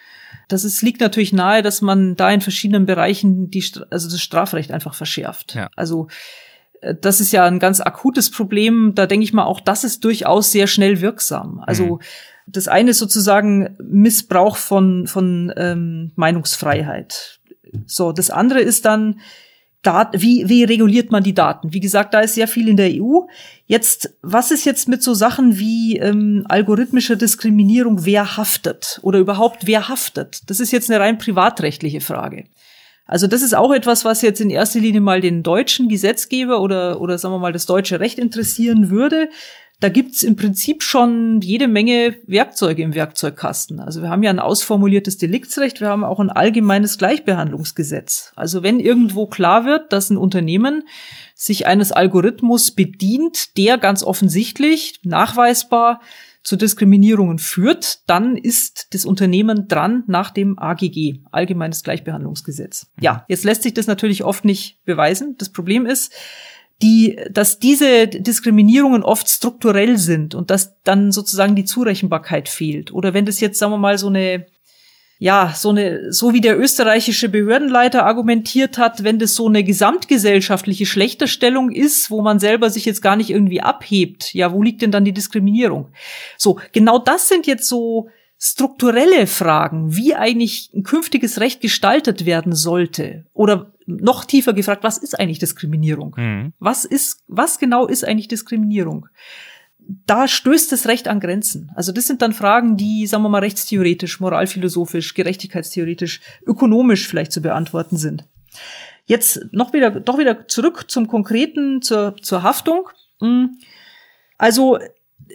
[0.48, 4.72] das ist, liegt natürlich nahe, dass man da in verschiedenen Bereichen die, also das Strafrecht
[4.72, 5.56] einfach verschärft.
[5.56, 5.70] Ja.
[5.76, 6.08] Also
[6.82, 8.94] äh, das ist ja ein ganz akutes Problem.
[8.96, 11.62] Da denke ich mal, auch das ist durchaus sehr schnell wirksam.
[11.66, 12.02] Also mhm.
[12.48, 17.40] das eine ist sozusagen Missbrauch von, von ähm, Meinungsfreiheit.
[17.86, 19.20] So, das andere ist dann
[19.84, 21.74] Dat wie, wie reguliert man die Daten?
[21.74, 23.22] Wie gesagt, da ist sehr viel in der EU.
[23.68, 29.68] Jetzt, was ist jetzt mit so Sachen wie ähm, algorithmische Diskriminierung, wer haftet oder überhaupt
[29.68, 30.50] wer haftet?
[30.50, 32.46] Das ist jetzt eine rein privatrechtliche Frage.
[33.08, 37.00] Also das ist auch etwas, was jetzt in erster Linie mal den deutschen Gesetzgeber oder,
[37.00, 39.30] oder sagen wir mal das deutsche Recht interessieren würde.
[39.80, 43.80] Da gibt's im Prinzip schon jede Menge Werkzeuge im Werkzeugkasten.
[43.80, 48.32] Also wir haben ja ein ausformuliertes Deliktsrecht, wir haben auch ein allgemeines Gleichbehandlungsgesetz.
[48.36, 50.84] Also wenn irgendwo klar wird, dass ein Unternehmen
[51.36, 56.02] sich eines Algorithmus bedient, der ganz offensichtlich nachweisbar
[56.42, 62.88] zu Diskriminierungen führt, dann ist das Unternehmen dran nach dem AGG, Allgemeines Gleichbehandlungsgesetz.
[63.00, 65.36] Ja, jetzt lässt sich das natürlich oft nicht beweisen.
[65.38, 66.14] Das Problem ist,
[66.82, 72.94] die, dass diese Diskriminierungen oft strukturell sind und dass dann sozusagen die Zurechenbarkeit fehlt.
[72.94, 74.46] Oder wenn das jetzt, sagen wir mal, so eine,
[75.20, 80.86] ja, so eine, so wie der österreichische Behördenleiter argumentiert hat, wenn das so eine gesamtgesellschaftliche
[80.86, 84.92] Schlechterstellung ist, wo man selber sich jetzt gar nicht irgendwie abhebt, ja, wo liegt denn
[84.92, 85.90] dann die Diskriminierung?
[86.38, 88.10] So, genau das sind jetzt so
[88.40, 93.26] strukturelle Fragen, wie eigentlich ein künftiges Recht gestaltet werden sollte.
[93.34, 96.16] Oder noch tiefer gefragt, was ist eigentlich Diskriminierung?
[96.18, 96.54] Mhm.
[96.60, 99.08] Was ist, was genau ist eigentlich Diskriminierung?
[100.06, 101.72] Da stößt das Recht an Grenzen.
[101.74, 107.42] Also das sind dann Fragen, die, sagen wir mal, rechtstheoretisch, moralphilosophisch, gerechtigkeitstheoretisch, ökonomisch vielleicht zu
[107.42, 108.26] beantworten sind.
[109.06, 112.90] Jetzt noch wieder, doch wieder zurück zum Konkreten, zur, zur Haftung.
[113.22, 113.58] Hm.
[114.38, 114.78] Also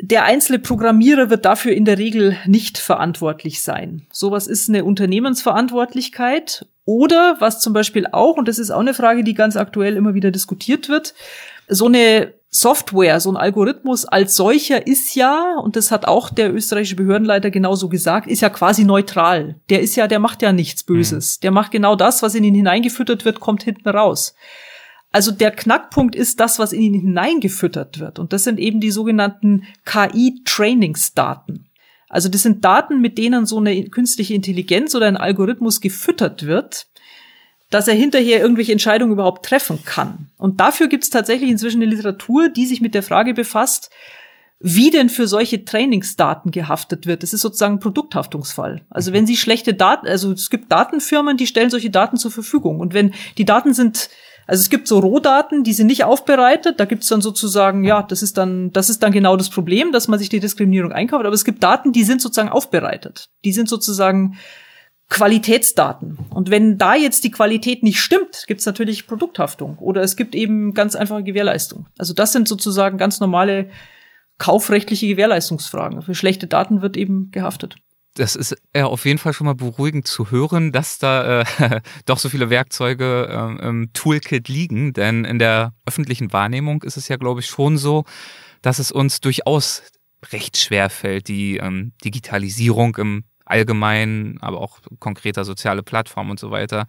[0.01, 4.07] der einzelne Programmierer wird dafür in der Regel nicht verantwortlich sein.
[4.13, 9.25] Sowas ist eine Unternehmensverantwortlichkeit oder was zum Beispiel auch, und das ist auch eine Frage,
[9.25, 11.15] die ganz aktuell immer wieder diskutiert wird,
[11.69, 16.53] so eine Software, so ein Algorithmus als solcher ist ja, und das hat auch der
[16.53, 19.57] österreichische Behördenleiter genauso gesagt, ist ja quasi neutral.
[19.71, 21.39] Der ist ja, der macht ja nichts Böses.
[21.39, 21.41] Mhm.
[21.43, 24.35] Der macht genau das, was in ihn hineingefüttert wird, kommt hinten raus.
[25.13, 28.19] Also der Knackpunkt ist das, was in ihn hineingefüttert wird.
[28.19, 31.69] Und das sind eben die sogenannten KI-Trainingsdaten.
[32.09, 36.87] Also das sind Daten, mit denen so eine künstliche Intelligenz oder ein Algorithmus gefüttert wird,
[37.71, 40.31] dass er hinterher irgendwelche Entscheidungen überhaupt treffen kann.
[40.37, 43.91] Und dafür gibt es tatsächlich inzwischen eine Literatur, die sich mit der Frage befasst,
[44.61, 47.23] wie denn für solche Trainingsdaten gehaftet wird.
[47.23, 48.83] Das ist sozusagen ein Produkthaftungsfall.
[48.91, 49.15] Also mhm.
[49.15, 52.79] wenn Sie schlechte Daten, also es gibt Datenfirmen, die stellen solche Daten zur Verfügung.
[52.79, 54.11] Und wenn die Daten sind
[54.47, 56.81] also es gibt so Rohdaten, die sind nicht aufbereitet.
[56.81, 59.93] Da gibt es dann sozusagen, ja, das ist dann, das ist dann genau das Problem,
[59.93, 61.25] dass man sich die Diskriminierung einkauft.
[61.25, 63.29] Aber es gibt Daten, die sind sozusagen aufbereitet.
[63.45, 64.37] Die sind sozusagen
[65.09, 66.19] Qualitätsdaten.
[66.31, 70.35] Und wenn da jetzt die Qualität nicht stimmt, gibt es natürlich Produkthaftung oder es gibt
[70.35, 71.87] eben ganz einfache Gewährleistung.
[71.99, 73.69] Also das sind sozusagen ganz normale
[74.39, 76.01] kaufrechtliche Gewährleistungsfragen.
[76.01, 77.77] Für schlechte Daten wird eben gehaftet
[78.15, 82.19] das ist ja auf jeden Fall schon mal beruhigend zu hören, dass da äh, doch
[82.19, 83.29] so viele Werkzeuge
[83.61, 84.93] äh, im Toolkit liegen.
[84.93, 88.05] Denn in der öffentlichen Wahrnehmung ist es ja, glaube ich, schon so,
[88.61, 89.83] dass es uns durchaus
[90.31, 96.51] recht schwer fällt, die ähm, Digitalisierung im Allgemeinen, aber auch konkreter soziale Plattformen und so
[96.51, 96.87] weiter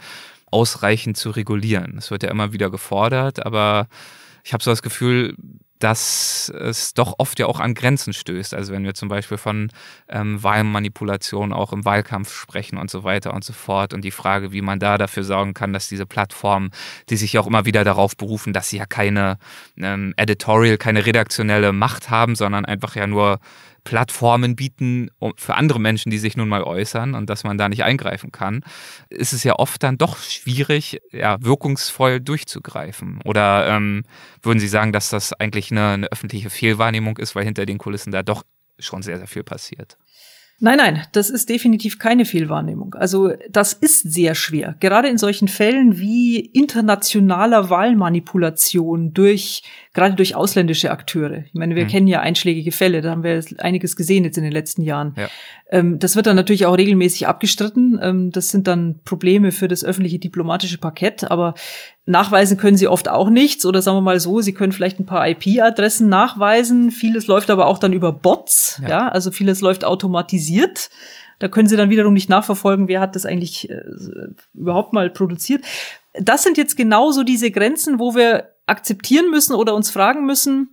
[0.52, 1.98] ausreichend zu regulieren.
[1.98, 3.88] Es wird ja immer wieder gefordert, aber
[4.44, 5.36] ich habe so das Gefühl,
[5.84, 8.54] dass es doch oft ja auch an Grenzen stößt.
[8.54, 9.70] Also wenn wir zum Beispiel von
[10.08, 14.54] ähm, Wahlmanipulation auch im Wahlkampf sprechen und so weiter und so fort und die Frage,
[14.54, 16.72] wie man da dafür sorgen kann, dass diese Plattformen,
[17.10, 19.38] die sich auch immer wieder darauf berufen, dass sie ja keine
[19.78, 23.40] ähm, Editorial, keine redaktionelle Macht haben, sondern einfach ja nur
[23.84, 27.84] Plattformen bieten für andere Menschen, die sich nun mal äußern und dass man da nicht
[27.84, 28.64] eingreifen kann,
[29.10, 33.20] ist es ja oft dann doch schwierig, ja, wirkungsvoll durchzugreifen.
[33.26, 34.04] Oder ähm,
[34.42, 38.12] würden Sie sagen, dass das eigentlich eine, eine öffentliche Fehlwahrnehmung ist, weil hinter den Kulissen
[38.12, 38.44] da doch
[38.80, 39.98] schon sehr, sehr viel passiert?
[40.60, 42.94] Nein, nein, das ist definitiv keine Fehlwahrnehmung.
[42.94, 44.76] Also das ist sehr schwer.
[44.80, 49.64] Gerade in solchen Fällen wie internationaler Wahlmanipulation durch,
[49.94, 51.44] gerade durch ausländische Akteure.
[51.48, 51.90] Ich meine, wir hm.
[51.90, 55.16] kennen ja einschlägige Fälle, da haben wir einiges gesehen jetzt in den letzten Jahren.
[55.18, 55.28] Ja.
[55.70, 58.00] Ähm, das wird dann natürlich auch regelmäßig abgestritten.
[58.02, 61.56] Ähm, das sind dann Probleme für das öffentliche diplomatische Parkett, aber
[62.06, 65.06] nachweisen können sie oft auch nichts oder sagen wir mal so, sie können vielleicht ein
[65.06, 66.92] paar IP-Adressen nachweisen.
[66.92, 70.90] Vieles läuft aber auch dann über Bots, ja, ja also vieles läuft automatisiert.
[71.40, 73.82] Da können sie dann wiederum nicht nachverfolgen, wer hat das eigentlich äh,
[74.54, 75.64] überhaupt mal produziert.
[76.14, 80.70] Das sind jetzt genauso diese Grenzen, wo wir akzeptieren müssen oder uns fragen müssen,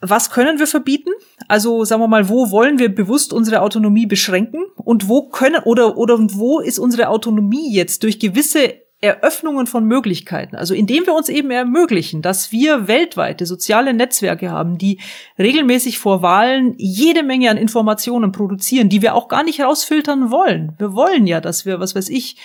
[0.00, 1.10] was können wir verbieten?
[1.48, 5.96] Also sagen wir mal, wo wollen wir bewusst unsere Autonomie beschränken und wo können oder
[5.96, 11.28] oder wo ist unsere Autonomie jetzt durch gewisse Eröffnungen von Möglichkeiten, also indem wir uns
[11.28, 14.98] eben ermöglichen, dass wir weltweite soziale Netzwerke haben, die
[15.38, 20.72] regelmäßig vor Wahlen jede Menge an Informationen produzieren, die wir auch gar nicht rausfiltern wollen.
[20.78, 22.38] Wir wollen ja, dass wir, was weiß ich,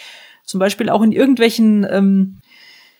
[0.45, 2.39] zum Beispiel auch in irgendwelchen ähm,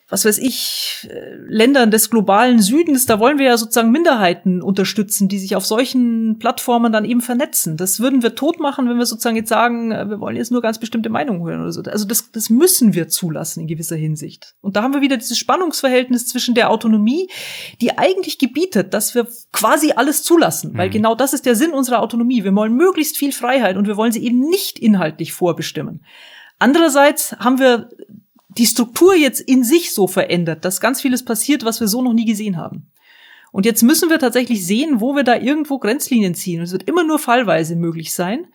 [0.09, 5.29] was weiß ich, äh, Ländern des globalen Südens, da wollen wir ja sozusagen Minderheiten unterstützen,
[5.29, 7.77] die sich auf solchen Plattformen dann eben vernetzen.
[7.77, 10.61] Das würden wir tot machen, wenn wir sozusagen jetzt sagen, äh, wir wollen jetzt nur
[10.61, 11.81] ganz bestimmte Meinungen hören oder so.
[11.83, 14.55] Also das, das müssen wir zulassen in gewisser Hinsicht.
[14.61, 17.29] Und da haben wir wieder dieses Spannungsverhältnis zwischen der Autonomie,
[17.81, 20.93] die eigentlich gebietet, dass wir quasi alles zulassen, weil mhm.
[20.93, 22.43] genau das ist der Sinn unserer Autonomie.
[22.43, 26.03] Wir wollen möglichst viel Freiheit und wir wollen sie eben nicht inhaltlich vorbestimmen.
[26.59, 27.89] Andererseits haben wir
[28.57, 32.13] die Struktur jetzt in sich so verändert, dass ganz vieles passiert, was wir so noch
[32.13, 32.91] nie gesehen haben.
[33.51, 36.59] Und jetzt müssen wir tatsächlich sehen, wo wir da irgendwo Grenzlinien ziehen.
[36.59, 38.47] Und es wird immer nur fallweise möglich sein.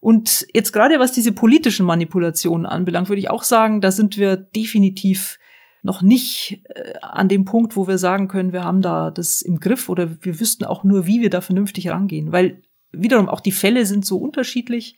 [0.00, 4.36] Und jetzt gerade was diese politischen Manipulationen anbelangt, würde ich auch sagen, da sind wir
[4.36, 5.38] definitiv
[5.82, 9.60] noch nicht äh, an dem Punkt, wo wir sagen können, wir haben da das im
[9.60, 12.32] Griff oder wir wüssten auch nur, wie wir da vernünftig rangehen.
[12.32, 14.96] Weil wiederum auch die Fälle sind so unterschiedlich.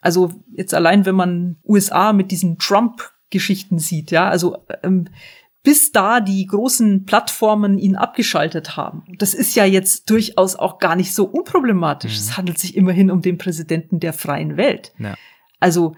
[0.00, 5.08] Also jetzt allein, wenn man USA mit diesen Trump Geschichten sieht, ja, also ähm,
[5.62, 9.04] bis da die großen Plattformen ihn abgeschaltet haben.
[9.18, 12.12] Das ist ja jetzt durchaus auch gar nicht so unproblematisch.
[12.12, 12.18] Mhm.
[12.18, 14.92] Es handelt sich immerhin um den Präsidenten der freien Welt.
[14.98, 15.14] Ja.
[15.60, 15.96] Also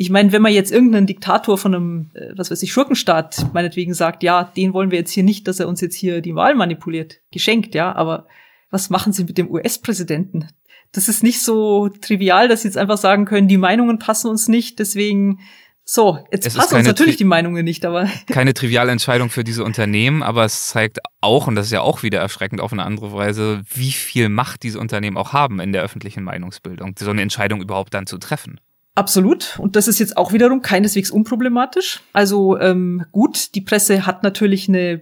[0.00, 3.92] ich meine, wenn man jetzt irgendeinen Diktator von einem, äh, was weiß ich, Schurkenstaat meinetwegen
[3.92, 6.54] sagt, ja, den wollen wir jetzt hier nicht, dass er uns jetzt hier die Wahl
[6.54, 8.28] manipuliert, geschenkt, ja, aber
[8.70, 10.46] was machen Sie mit dem US-Präsidenten?
[10.92, 14.46] Das ist nicht so trivial, dass Sie jetzt einfach sagen können, die Meinungen passen uns
[14.46, 15.40] nicht, deswegen
[15.90, 18.10] so, jetzt es passen uns natürlich die Meinungen nicht, aber.
[18.26, 22.02] Keine triviale Entscheidung für diese Unternehmen, aber es zeigt auch, und das ist ja auch
[22.02, 25.82] wieder erschreckend auf eine andere Weise, wie viel Macht diese Unternehmen auch haben in der
[25.82, 28.60] öffentlichen Meinungsbildung, so eine Entscheidung überhaupt dann zu treffen.
[28.96, 29.58] Absolut.
[29.58, 32.02] Und das ist jetzt auch wiederum keineswegs unproblematisch.
[32.12, 35.00] Also ähm, gut, die Presse hat natürlich eine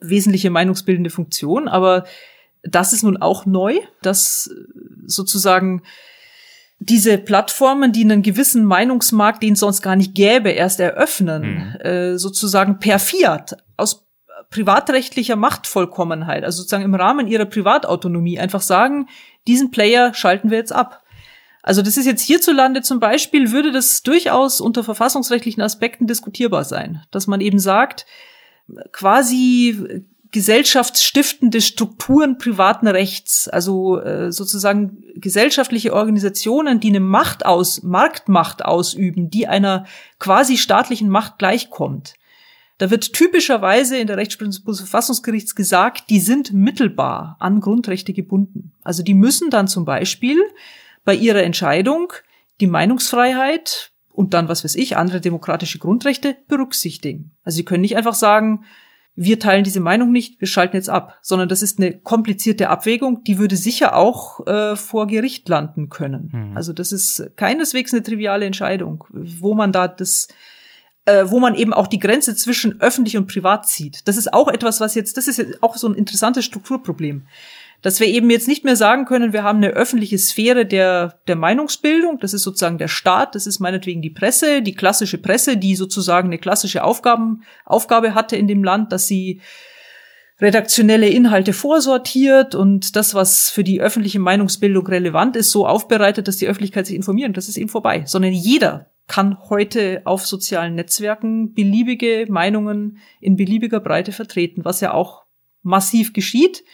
[0.00, 2.06] wesentliche meinungsbildende Funktion, aber
[2.62, 4.50] das ist nun auch neu, dass
[5.04, 5.82] sozusagen
[6.86, 11.80] diese Plattformen, die einen gewissen Meinungsmarkt, den es sonst gar nicht gäbe, erst eröffnen, mhm.
[11.80, 14.06] äh, sozusagen per Fiat aus
[14.50, 19.08] privatrechtlicher Machtvollkommenheit, also sozusagen im Rahmen ihrer Privatautonomie einfach sagen,
[19.46, 21.02] diesen Player schalten wir jetzt ab.
[21.62, 27.02] Also das ist jetzt hierzulande zum Beispiel, würde das durchaus unter verfassungsrechtlichen Aspekten diskutierbar sein,
[27.10, 28.04] dass man eben sagt,
[28.92, 38.64] quasi gesellschaftsstiftende Strukturen privaten Rechts, also äh, sozusagen gesellschaftliche Organisationen, die eine Macht aus, Marktmacht
[38.64, 39.86] ausüben, die einer
[40.18, 42.14] quasi staatlichen Macht gleichkommt.
[42.78, 48.72] Da wird typischerweise in der Rechtsprechung des Bundesverfassungsgerichts gesagt, die sind mittelbar an Grundrechte gebunden.
[48.82, 50.42] Also die müssen dann zum Beispiel
[51.04, 52.12] bei ihrer Entscheidung
[52.60, 57.36] die Meinungsfreiheit und dann, was weiß ich, andere demokratische Grundrechte berücksichtigen.
[57.44, 58.64] Also sie können nicht einfach sagen,
[59.16, 63.22] wir teilen diese Meinung nicht, wir schalten jetzt ab, sondern das ist eine komplizierte Abwägung,
[63.24, 66.30] die würde sicher auch äh, vor Gericht landen können.
[66.32, 66.56] Mhm.
[66.56, 70.28] Also das ist keineswegs eine triviale Entscheidung, wo man da das
[71.06, 74.08] äh, wo man eben auch die Grenze zwischen öffentlich und privat zieht.
[74.08, 77.26] Das ist auch etwas, was jetzt, das ist jetzt auch so ein interessantes Strukturproblem
[77.84, 81.36] dass wir eben jetzt nicht mehr sagen können, wir haben eine öffentliche Sphäre der, der
[81.36, 85.76] Meinungsbildung, das ist sozusagen der Staat, das ist meinetwegen die Presse, die klassische Presse, die
[85.76, 89.42] sozusagen eine klassische Aufgaben, Aufgabe hatte in dem Land, dass sie
[90.40, 96.38] redaktionelle Inhalte vorsortiert und das, was für die öffentliche Meinungsbildung relevant ist, so aufbereitet, dass
[96.38, 97.36] die Öffentlichkeit sich informiert.
[97.36, 98.04] Das ist eben vorbei.
[98.06, 104.94] Sondern jeder kann heute auf sozialen Netzwerken beliebige Meinungen in beliebiger Breite vertreten, was ja
[104.94, 105.24] auch
[105.62, 106.64] massiv geschieht.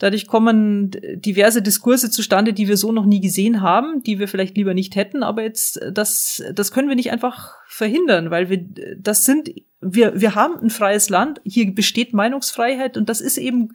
[0.00, 4.56] Dadurch kommen diverse Diskurse zustande, die wir so noch nie gesehen haben, die wir vielleicht
[4.56, 8.64] lieber nicht hätten, aber jetzt, das, das können wir nicht einfach verhindern, weil wir,
[8.98, 13.74] das sind, wir, wir haben ein freies Land, hier besteht Meinungsfreiheit und das ist eben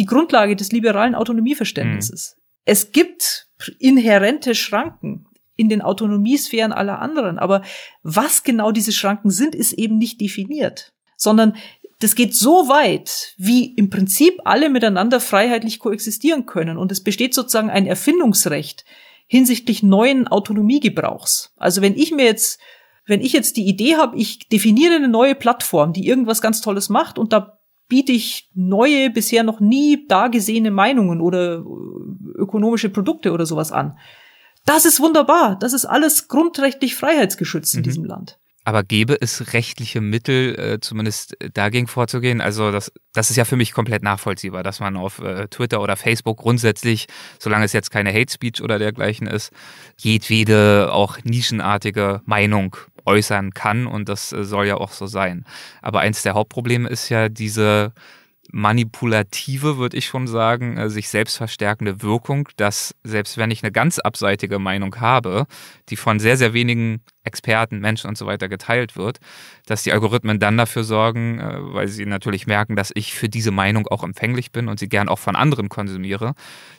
[0.00, 2.34] die Grundlage des liberalen Autonomieverständnisses.
[2.36, 2.42] Mhm.
[2.64, 7.62] Es gibt inhärente Schranken in den Autonomiesphären aller anderen, aber
[8.02, 11.54] was genau diese Schranken sind, ist eben nicht definiert sondern
[12.00, 16.78] das geht so weit, wie im Prinzip alle miteinander freiheitlich koexistieren können.
[16.78, 18.84] Und es besteht sozusagen ein Erfindungsrecht
[19.26, 21.52] hinsichtlich neuen Autonomiegebrauchs.
[21.56, 22.58] Also wenn ich mir jetzt,
[23.06, 26.88] wenn ich jetzt die Idee habe, ich definiere eine neue Plattform, die irgendwas ganz Tolles
[26.88, 31.62] macht und da biete ich neue, bisher noch nie dagesehene Meinungen oder
[32.34, 33.98] ökonomische Produkte oder sowas an.
[34.64, 35.58] Das ist wunderbar.
[35.58, 37.84] Das ist alles grundrechtlich freiheitsgeschützt in mhm.
[37.84, 38.39] diesem Land.
[38.70, 42.40] Aber gäbe es rechtliche Mittel, äh, zumindest dagegen vorzugehen?
[42.40, 45.96] Also das, das ist ja für mich komplett nachvollziehbar, dass man auf äh, Twitter oder
[45.96, 47.08] Facebook grundsätzlich,
[47.40, 49.50] solange es jetzt keine Hate Speech oder dergleichen ist,
[49.96, 55.44] jedwede auch nischenartige Meinung äußern kann und das äh, soll ja auch so sein.
[55.82, 57.92] Aber eins der Hauptprobleme ist ja diese
[58.52, 63.72] manipulative, würde ich schon sagen, äh, sich selbst verstärkende Wirkung, dass selbst wenn ich eine
[63.72, 65.46] ganz abseitige Meinung habe,
[65.88, 69.18] die von sehr, sehr wenigen Experten, Menschen und so weiter geteilt wird,
[69.66, 73.50] dass die Algorithmen dann dafür sorgen, äh, weil sie natürlich merken, dass ich für diese
[73.50, 76.34] Meinung auch empfänglich bin und sie gern auch von anderen konsumiere,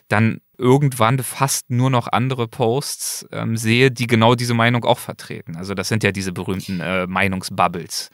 [0.08, 5.56] dann irgendwann fast nur noch andere Posts ähm, sehe, die genau diese Meinung auch vertreten.
[5.56, 8.10] Also das sind ja diese berühmten äh, Meinungsbubbles,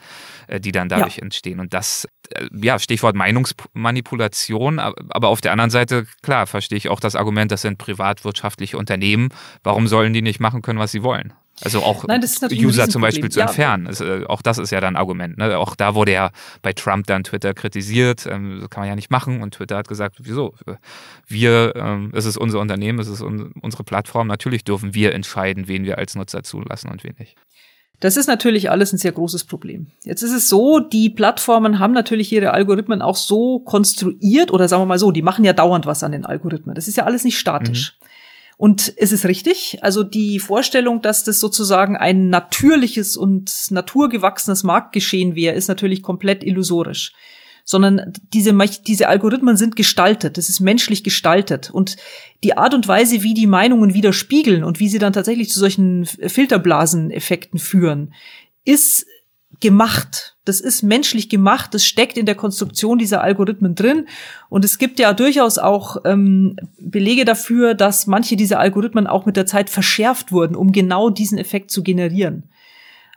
[0.60, 1.22] die dann dadurch ja.
[1.22, 1.60] entstehen.
[1.60, 7.00] Und das, äh, ja, Stichwort Meinungsmanipulation, aber auf der anderen Seite, klar, verstehe ich auch
[7.00, 9.28] das Argument, das sind privatwirtschaftliche Unternehmen.
[9.62, 11.32] Warum sollen die nicht machen können, was sie wollen?
[11.60, 13.84] Also auch Nein, User zum Beispiel zu entfernen.
[13.84, 13.88] Ja.
[13.88, 15.38] Also, äh, auch das ist ja dann ein Argument.
[15.38, 15.58] Ne?
[15.58, 16.30] Auch da wurde ja
[16.62, 18.26] bei Trump dann Twitter kritisiert.
[18.26, 19.42] Ähm, so kann man ja nicht machen.
[19.42, 20.54] Und Twitter hat gesagt, wieso?
[21.26, 24.28] Wir, ähm, es ist unser Unternehmen, es ist un unsere Plattform.
[24.28, 27.36] Natürlich dürfen wir entscheiden, wen wir als Nutzer zulassen und wen nicht.
[28.00, 29.88] Das ist natürlich alles ein sehr großes Problem.
[30.04, 34.82] Jetzt ist es so, die Plattformen haben natürlich ihre Algorithmen auch so konstruiert oder sagen
[34.82, 36.76] wir mal so, die machen ja dauernd was an den Algorithmen.
[36.76, 37.96] Das ist ja alles nicht statisch.
[38.00, 38.06] Mhm.
[38.58, 45.36] Und es ist richtig, also die Vorstellung, dass das sozusagen ein natürliches und naturgewachsenes Marktgeschehen
[45.36, 47.12] wäre, ist natürlich komplett illusorisch.
[47.70, 51.68] Sondern diese, diese Algorithmen sind gestaltet, das ist menschlich gestaltet.
[51.70, 51.98] Und
[52.42, 56.06] die Art und Weise, wie die Meinungen widerspiegeln und wie sie dann tatsächlich zu solchen
[56.06, 58.14] Filterblaseneffekten führen,
[58.64, 59.04] ist
[59.60, 60.36] gemacht.
[60.46, 61.74] Das ist menschlich gemacht.
[61.74, 64.06] Das steckt in der Konstruktion dieser Algorithmen drin.
[64.48, 69.36] Und es gibt ja durchaus auch ähm, Belege dafür, dass manche dieser Algorithmen auch mit
[69.36, 72.44] der Zeit verschärft wurden, um genau diesen Effekt zu generieren.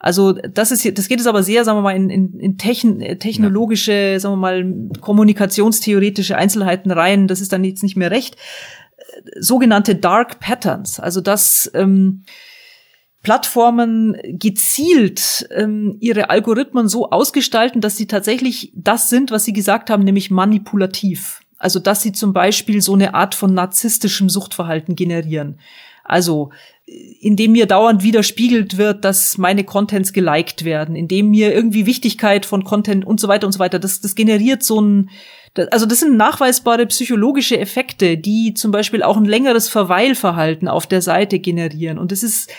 [0.03, 3.19] Also das ist das geht es aber sehr, sagen wir mal, in, in, in techn,
[3.19, 7.27] technologische, sagen wir mal, kommunikationstheoretische Einzelheiten rein.
[7.27, 8.35] Das ist dann jetzt nicht mehr recht.
[9.39, 12.23] Sogenannte Dark Patterns, also das ähm,
[13.21, 19.91] Plattformen gezielt ähm, ihre Algorithmen so ausgestalten, dass sie tatsächlich das sind, was sie gesagt
[19.91, 21.41] haben, nämlich manipulativ.
[21.59, 25.59] Also dass sie zum Beispiel so eine Art von narzisstischem Suchtverhalten generieren.
[26.03, 26.49] Also
[27.19, 32.63] indem mir dauernd widerspiegelt wird, dass meine Contents geliked werden, indem mir irgendwie Wichtigkeit von
[32.63, 35.09] Content und so weiter und so weiter, das, das generiert so ein,
[35.71, 41.01] also das sind nachweisbare psychologische Effekte, die zum Beispiel auch ein längeres Verweilverhalten auf der
[41.01, 41.97] Seite generieren.
[41.97, 42.49] Und es ist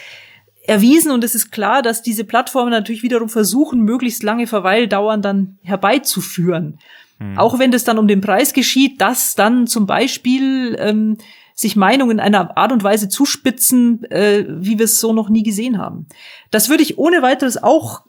[0.67, 5.59] erwiesen und es ist klar, dass diese Plattformen natürlich wiederum versuchen, möglichst lange Verweildauern dann
[5.63, 6.79] herbeizuführen.
[7.19, 7.37] Hm.
[7.37, 11.19] Auch wenn das dann um den Preis geschieht, dass dann zum Beispiel ähm,
[11.63, 15.43] sich Meinungen in einer Art und Weise zuspitzen, äh, wie wir es so noch nie
[15.43, 16.07] gesehen haben.
[16.51, 18.05] Das würde ich ohne weiteres auch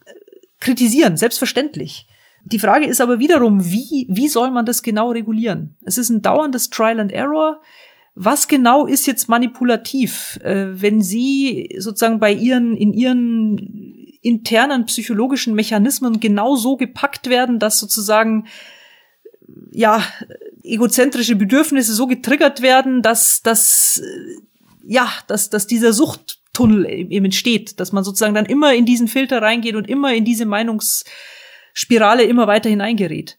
[0.60, 2.08] kritisieren, selbstverständlich.
[2.46, 5.78] Die Frage ist aber wiederum, wie, wie soll man das genau regulieren?
[5.86, 7.62] Es ist ein dauerndes Trial and Error.
[8.16, 15.54] Was genau ist jetzt manipulativ, äh, wenn Sie sozusagen bei Ihren, in Ihren internen psychologischen
[15.54, 18.46] Mechanismen genau so gepackt werden, dass sozusagen
[19.72, 20.02] ja
[20.64, 24.02] egozentrische Bedürfnisse so getriggert werden, dass dass
[24.84, 29.42] ja, dass dass dieser Suchttunnel eben entsteht, dass man sozusagen dann immer in diesen Filter
[29.42, 33.38] reingeht und immer in diese Meinungsspirale immer weiter hineingerät.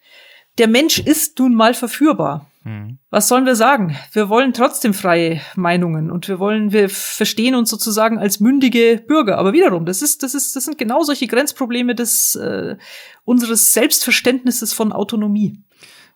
[0.58, 2.50] Der Mensch ist nun mal verführbar.
[2.64, 2.98] Mhm.
[3.10, 3.96] Was sollen wir sagen?
[4.12, 9.38] Wir wollen trotzdem freie Meinungen und wir wollen, wir verstehen uns sozusagen als mündige Bürger.
[9.38, 12.76] Aber wiederum, das ist, das ist, das sind genau solche Grenzprobleme des äh,
[13.24, 15.60] unseres Selbstverständnisses von Autonomie.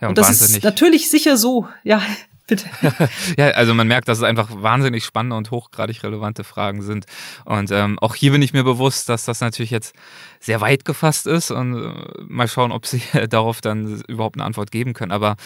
[0.01, 2.03] Ja, und, und das ist natürlich sicher so, ja.
[2.49, 2.65] Bitte.
[3.37, 7.05] ja, also man merkt, dass es einfach wahnsinnig spannende und hochgradig relevante Fragen sind.
[7.45, 9.95] Und ähm, auch hier bin ich mir bewusst, dass das natürlich jetzt
[10.41, 11.93] sehr weit gefasst ist und äh,
[12.27, 15.13] mal schauen, ob Sie darauf dann überhaupt eine Antwort geben können.
[15.13, 15.37] Aber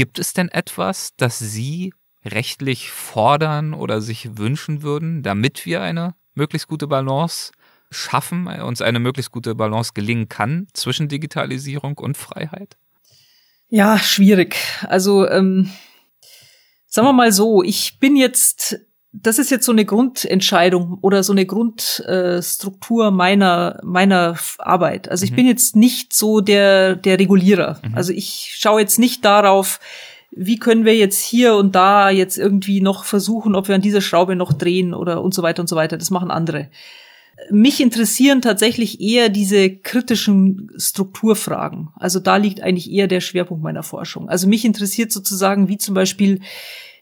[0.00, 1.92] Gibt es denn etwas, das Sie
[2.24, 7.52] rechtlich fordern oder sich wünschen würden, damit wir eine möglichst gute Balance
[7.90, 12.78] schaffen, uns eine möglichst gute Balance gelingen kann zwischen Digitalisierung und Freiheit?
[13.70, 14.56] Ja, schwierig.
[14.88, 15.70] Also ähm,
[16.86, 18.80] sagen wir mal so, ich bin jetzt,
[19.12, 25.08] das ist jetzt so eine Grundentscheidung oder so eine Grundstruktur äh, meiner meiner Arbeit.
[25.08, 25.36] Also ich mhm.
[25.36, 27.80] bin jetzt nicht so der der Regulierer.
[27.82, 27.94] Mhm.
[27.94, 29.78] Also ich schaue jetzt nicht darauf,
[30.32, 34.00] wie können wir jetzt hier und da jetzt irgendwie noch versuchen, ob wir an dieser
[34.00, 35.96] Schraube noch drehen oder und so weiter und so weiter.
[35.96, 36.68] Das machen andere.
[37.50, 41.88] Mich interessieren tatsächlich eher diese kritischen Strukturfragen.
[41.96, 44.28] Also da liegt eigentlich eher der Schwerpunkt meiner Forschung.
[44.28, 46.40] Also mich interessiert sozusagen, wie zum Beispiel,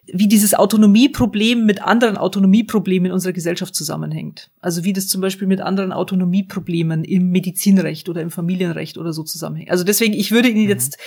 [0.06, 4.50] wie dieses Autonomieproblem mit anderen Autonomieproblemen in unserer Gesellschaft zusammenhängt.
[4.60, 9.22] Also wie das zum Beispiel mit anderen Autonomieproblemen im Medizinrecht oder im Familienrecht oder so
[9.24, 9.70] zusammenhängt.
[9.70, 10.70] Also deswegen, ich würde Ihnen mhm.
[10.70, 10.98] jetzt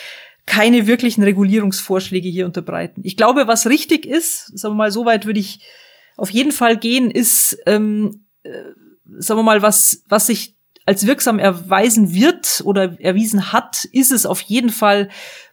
[0.45, 3.01] keine wirklichen Regulierungsvorschläge hier unterbreiten.
[3.03, 5.61] Ich glaube, was richtig ist, sagen wir mal, so weit würde ich
[6.17, 8.49] auf jeden Fall gehen, ist, ähm, äh,
[9.17, 14.25] sagen wir mal, was, was sich als wirksam erweisen wird oder erwiesen hat, ist es
[14.25, 15.09] auf jeden Fall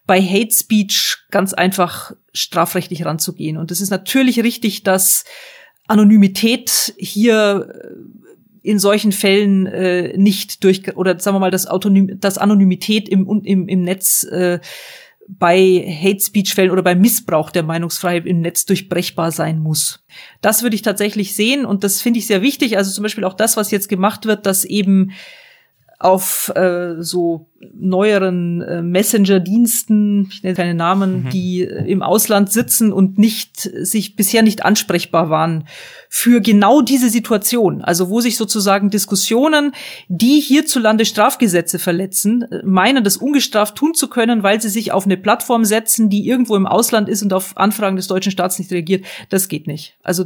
[0.06, 3.58] bei Hate Speech ganz einfach strafrechtlich ranzugehen.
[3.58, 5.24] Und es ist natürlich richtig, dass
[5.86, 12.18] Anonymität hier äh, in solchen Fällen äh, nicht durch oder sagen wir mal, dass, Autonym,
[12.20, 14.60] dass Anonymität im, im, im Netz äh,
[15.28, 20.04] bei Hate Speech Fällen oder beim Missbrauch der Meinungsfreiheit im Netz durchbrechbar sein muss.
[20.40, 22.78] Das würde ich tatsächlich sehen und das finde ich sehr wichtig.
[22.78, 25.12] Also zum Beispiel auch das, was jetzt gemacht wird, dass eben
[25.98, 31.30] auf äh, so neueren äh, Messenger-Diensten, ich nenne keine Namen, mhm.
[31.30, 35.66] die äh, im Ausland sitzen und nicht sich bisher nicht ansprechbar waren
[36.08, 37.82] für genau diese Situation.
[37.82, 39.72] Also wo sich sozusagen Diskussionen,
[40.08, 45.04] die hierzulande Strafgesetze verletzen, äh, meinen, das ungestraft tun zu können, weil sie sich auf
[45.04, 48.70] eine Plattform setzen, die irgendwo im Ausland ist und auf Anfragen des deutschen Staats nicht
[48.70, 49.04] reagiert.
[49.30, 49.96] Das geht nicht.
[50.04, 50.24] Also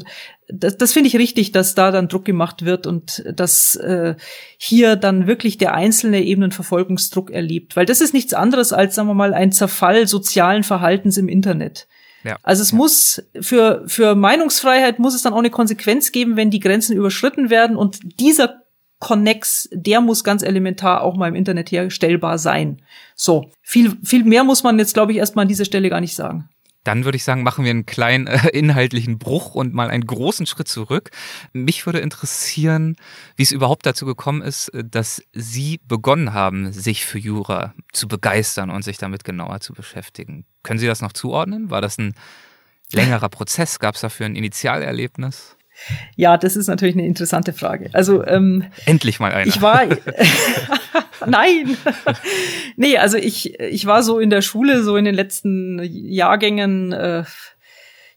[0.48, 4.16] das, das finde ich richtig, dass da dann Druck gemacht wird und dass äh,
[4.58, 7.76] hier dann wirklich der einzelne eben einen Verfolgungsdruck erlebt.
[7.76, 11.86] Weil das ist nichts anderes als, sagen wir mal, ein Zerfall sozialen Verhaltens im Internet.
[12.24, 12.36] Ja.
[12.42, 12.76] Also es ja.
[12.76, 17.48] muss für, für Meinungsfreiheit muss es dann auch eine Konsequenz geben, wenn die Grenzen überschritten
[17.48, 18.62] werden und dieser
[18.98, 22.82] Connex, der muss ganz elementar auch mal im Internet herstellbar sein.
[23.16, 26.14] So, viel, viel mehr muss man jetzt, glaube ich, erstmal an dieser Stelle gar nicht
[26.14, 26.48] sagen.
[26.84, 30.46] Dann würde ich sagen, machen wir einen kleinen äh, inhaltlichen Bruch und mal einen großen
[30.46, 31.10] Schritt zurück.
[31.52, 32.96] Mich würde interessieren,
[33.36, 38.08] wie es überhaupt dazu gekommen ist, äh, dass Sie begonnen haben, sich für Jura zu
[38.08, 40.44] begeistern und sich damit genauer zu beschäftigen.
[40.62, 41.70] Können Sie das noch zuordnen?
[41.70, 42.14] War das ein
[42.92, 43.78] längerer Prozess?
[43.78, 45.56] Gab es dafür ein Initialerlebnis?
[46.16, 47.90] Ja, das ist natürlich eine interessante Frage.
[47.92, 49.46] Also ähm, endlich mal einer.
[49.46, 49.82] Ich war
[51.26, 51.76] nein,
[52.76, 56.92] nee, also ich ich war so in der Schule so in den letzten Jahrgängen.
[56.92, 57.24] Äh,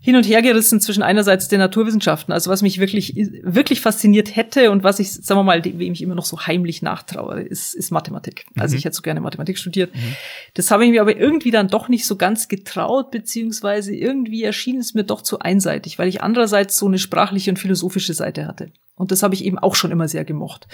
[0.06, 4.70] hin und her gerissen zwischen einerseits den Naturwissenschaften, also was mich wirklich, wirklich fasziniert hätte
[4.70, 7.90] und was ich, sagen wir mal, wem ich immer noch so heimlich nachtraue, ist, ist
[7.90, 8.46] Mathematik.
[8.56, 8.78] Also mhm.
[8.78, 9.96] ich hätte so gerne Mathematik studiert.
[9.96, 10.16] Mhm.
[10.54, 14.78] Das habe ich mir aber irgendwie dann doch nicht so ganz getraut, beziehungsweise irgendwie erschien
[14.78, 18.70] es mir doch zu einseitig, weil ich andererseits so eine sprachliche und philosophische Seite hatte.
[18.94, 20.68] Und das habe ich eben auch schon immer sehr gemocht.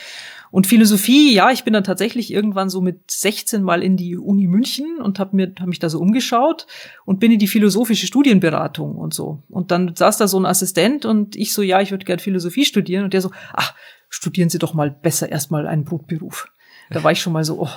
[0.52, 4.48] Und Philosophie, ja, ich bin dann tatsächlich irgendwann so mit 16 mal in die Uni
[4.48, 6.68] München und habe mir hab mich da so umgeschaut
[7.06, 9.44] und bin in die philosophische Studienberatung und so.
[9.50, 12.66] Und dann saß da so ein Assistent und ich so, ja, ich würde gerne Philosophie
[12.66, 13.74] studieren und der so, ach,
[14.10, 16.48] studieren Sie doch mal besser erstmal einen Brotberuf.
[16.90, 17.70] Da war ich schon mal so, oh.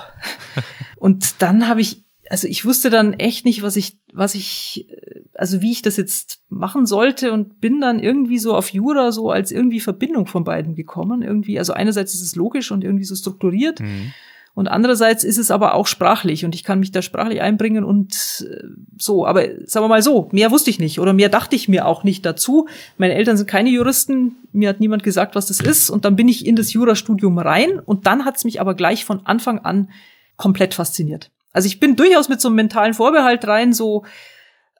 [0.97, 4.87] Und dann habe ich also ich wusste dann echt nicht, was ich, was ich,
[5.37, 9.29] also wie ich das jetzt machen sollte und bin dann irgendwie so auf Jura so
[9.29, 11.21] als irgendwie Verbindung von beiden gekommen.
[11.21, 13.79] Irgendwie, also einerseits ist es logisch und irgendwie so strukturiert.
[13.81, 14.13] Mhm.
[14.53, 18.47] Und andererseits ist es aber auch sprachlich und ich kann mich da sprachlich einbringen und
[18.49, 18.63] äh,
[18.97, 19.27] so.
[19.27, 22.05] Aber sagen wir mal so, mehr wusste ich nicht oder mehr dachte ich mir auch
[22.05, 22.69] nicht dazu.
[22.97, 25.89] Meine Eltern sind keine Juristen, mir hat niemand gesagt, was das ist.
[25.89, 29.03] Und dann bin ich in das Jurastudium rein und dann hat es mich aber gleich
[29.03, 29.89] von Anfang an
[30.37, 31.31] komplett fasziniert.
[31.51, 34.05] Also ich bin durchaus mit so einem mentalen Vorbehalt rein, so,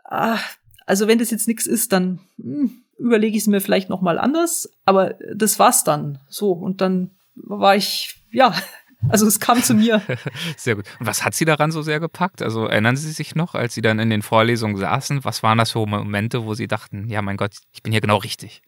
[0.09, 0.39] ah,
[0.85, 4.17] also wenn das jetzt nichts ist, dann hm, überlege ich es mir vielleicht noch mal
[4.19, 4.69] anders.
[4.85, 6.19] Aber das war's dann.
[6.29, 8.53] So und dann war ich, ja,
[9.09, 10.01] also es kam zu mir.
[10.57, 10.85] Sehr gut.
[10.99, 12.41] Und was hat Sie daran so sehr gepackt?
[12.41, 15.71] Also erinnern Sie sich noch, als Sie dann in den Vorlesungen saßen, was waren das
[15.71, 18.61] für Momente, wo Sie dachten, ja, mein Gott, ich bin hier genau richtig?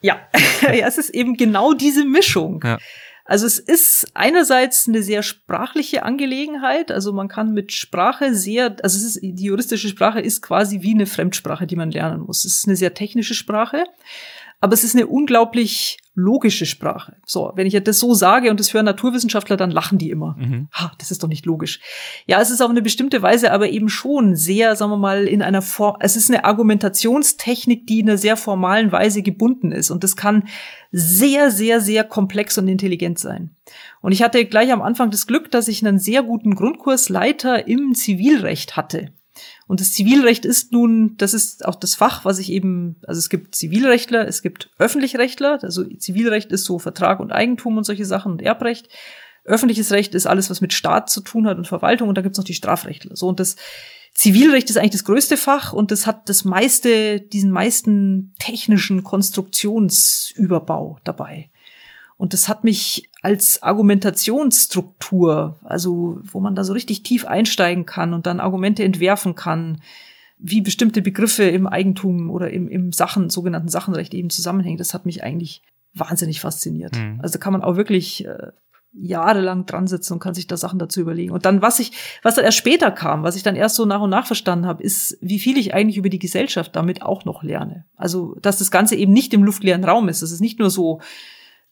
[0.00, 0.20] Ja,
[0.62, 2.60] ja es ist eben genau diese Mischung.
[2.64, 2.78] Ja.
[3.26, 6.92] Also es ist einerseits eine sehr sprachliche Angelegenheit.
[6.92, 11.06] Also man kann mit Sprache sehr, also ist, die juristische Sprache ist quasi wie eine
[11.06, 12.44] Fremdsprache, die man lernen muss.
[12.44, 13.84] Es ist eine sehr technische Sprache
[14.60, 17.16] aber es ist eine unglaublich logische Sprache.
[17.26, 20.34] So, wenn ich das so sage und das hören Naturwissenschaftler, dann lachen die immer.
[20.38, 20.68] Mhm.
[20.72, 21.78] Ha, das ist doch nicht logisch.
[22.26, 25.42] Ja, es ist auf eine bestimmte Weise aber eben schon sehr, sagen wir mal, in
[25.42, 30.02] einer Form, es ist eine Argumentationstechnik, die in einer sehr formalen Weise gebunden ist und
[30.04, 30.44] das kann
[30.90, 33.54] sehr, sehr, sehr komplex und intelligent sein.
[34.00, 37.94] Und ich hatte gleich am Anfang das Glück, dass ich einen sehr guten Grundkursleiter im
[37.94, 39.12] Zivilrecht hatte.
[39.66, 43.28] Und das Zivilrecht ist nun, das ist auch das Fach, was ich eben, also es
[43.28, 48.32] gibt Zivilrechtler, es gibt Öffentlichrechtler, also Zivilrecht ist so Vertrag und Eigentum und solche Sachen
[48.32, 48.88] und Erbrecht.
[49.44, 52.38] Öffentliches Recht ist alles, was mit Staat zu tun hat und Verwaltung und da gibt's
[52.38, 53.16] noch die Strafrechtler.
[53.16, 53.56] So und das
[54.14, 61.00] Zivilrecht ist eigentlich das größte Fach und das hat das meiste, diesen meisten technischen Konstruktionsüberbau
[61.04, 61.50] dabei.
[62.16, 68.14] Und das hat mich als Argumentationsstruktur, also wo man da so richtig tief einsteigen kann
[68.14, 69.82] und dann Argumente entwerfen kann,
[70.38, 75.06] wie bestimmte Begriffe im Eigentum oder im, im Sachen, sogenannten Sachenrecht eben zusammenhängen, das hat
[75.06, 75.62] mich eigentlich
[75.94, 76.96] wahnsinnig fasziniert.
[76.96, 77.20] Mhm.
[77.22, 78.52] Also kann man auch wirklich äh,
[78.92, 81.32] jahrelang dran sitzen und kann sich da Sachen dazu überlegen.
[81.32, 81.92] Und dann, was ich,
[82.22, 84.82] was dann erst später kam, was ich dann erst so nach und nach verstanden habe,
[84.82, 87.84] ist, wie viel ich eigentlich über die Gesellschaft damit auch noch lerne.
[87.94, 90.22] Also, dass das Ganze eben nicht im luftleeren Raum ist.
[90.22, 91.00] Das ist nicht nur so,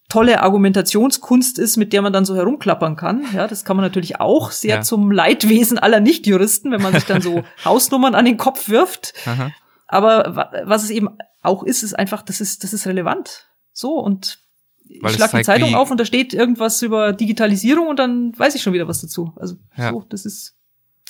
[0.08, 3.24] tolle Argumentationskunst ist, mit der man dann so herumklappern kann.
[3.34, 4.82] Ja, das kann man natürlich auch sehr ja.
[4.82, 9.14] zum Leidwesen aller Nichtjuristen, wenn man sich dann so Hausnummern an den Kopf wirft.
[9.26, 9.50] Aha.
[9.86, 11.08] Aber was es eben
[11.42, 13.48] auch ist, ist einfach, das ist, das ist relevant.
[13.72, 14.38] So und
[14.86, 18.62] ich schlage die Zeitung auf und da steht irgendwas über Digitalisierung und dann weiß ich
[18.62, 19.32] schon wieder was dazu.
[19.36, 19.90] Also ja.
[19.90, 20.56] so, das ist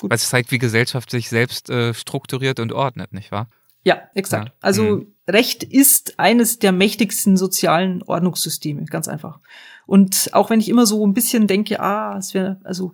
[0.01, 0.11] gut.
[0.11, 3.49] Weil es zeigt, wie Gesellschaft sich selbst äh, strukturiert und ordnet, nicht wahr?
[3.83, 4.49] Ja, exakt.
[4.49, 4.55] Ja.
[4.61, 5.14] Also mhm.
[5.27, 9.41] Recht ist eines der mächtigsten sozialen Ordnungssysteme, ganz einfach.
[9.87, 12.93] Und auch wenn ich immer so ein bisschen denke, ah, es wäre, also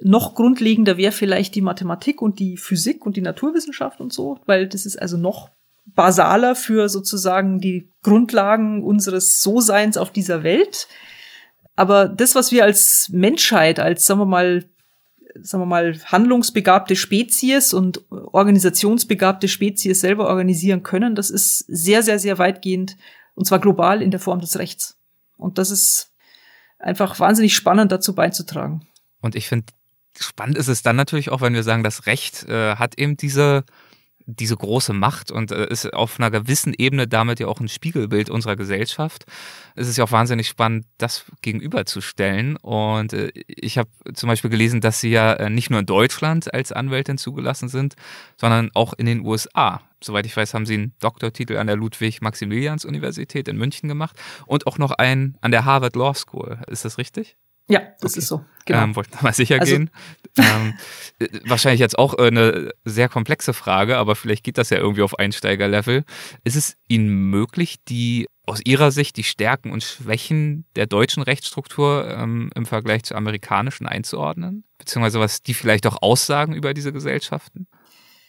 [0.00, 4.68] noch grundlegender wäre vielleicht die Mathematik und die Physik und die Naturwissenschaft und so, weil
[4.68, 5.50] das ist also noch
[5.86, 10.88] basaler für sozusagen die Grundlagen unseres So-Seins auf dieser Welt.
[11.76, 14.64] Aber das, was wir als Menschheit, als, sagen wir mal,
[15.42, 22.18] sagen wir mal, handlungsbegabte Spezies und organisationsbegabte Spezies selber organisieren können, das ist sehr, sehr,
[22.18, 22.96] sehr weitgehend
[23.34, 24.98] und zwar global in der Form des Rechts.
[25.36, 26.12] Und das ist
[26.78, 28.86] einfach wahnsinnig spannend dazu beizutragen.
[29.20, 29.66] Und ich finde,
[30.18, 33.64] spannend ist es dann natürlich auch, wenn wir sagen, das Recht äh, hat eben diese
[34.26, 38.28] diese große Macht und äh, ist auf einer gewissen Ebene damit ja auch ein Spiegelbild
[38.28, 39.24] unserer Gesellschaft.
[39.76, 42.56] Es ist ja auch wahnsinnig spannend, das gegenüberzustellen.
[42.56, 46.52] Und äh, ich habe zum Beispiel gelesen, dass Sie ja äh, nicht nur in Deutschland
[46.52, 47.94] als Anwältin zugelassen sind,
[48.36, 49.80] sondern auch in den USA.
[50.02, 54.16] Soweit ich weiß, haben Sie einen Doktortitel an der Ludwig-Maximilians-Universität in München gemacht
[54.46, 56.58] und auch noch einen an der Harvard Law School.
[56.66, 57.36] Ist das richtig?
[57.68, 58.20] Ja, das okay.
[58.20, 58.44] ist so.
[58.64, 58.82] Genau.
[58.82, 59.90] Ähm, wollte mal sicher also, gehen.
[60.38, 60.74] ähm,
[61.18, 65.02] äh, wahrscheinlich jetzt auch äh, eine sehr komplexe Frage, aber vielleicht geht das ja irgendwie
[65.02, 66.04] auf Einsteigerlevel.
[66.44, 72.08] Ist es Ihnen möglich, die aus Ihrer Sicht die Stärken und Schwächen der deutschen Rechtsstruktur
[72.16, 74.64] ähm, im Vergleich zur amerikanischen einzuordnen?
[74.78, 77.66] Beziehungsweise was die vielleicht auch aussagen über diese Gesellschaften?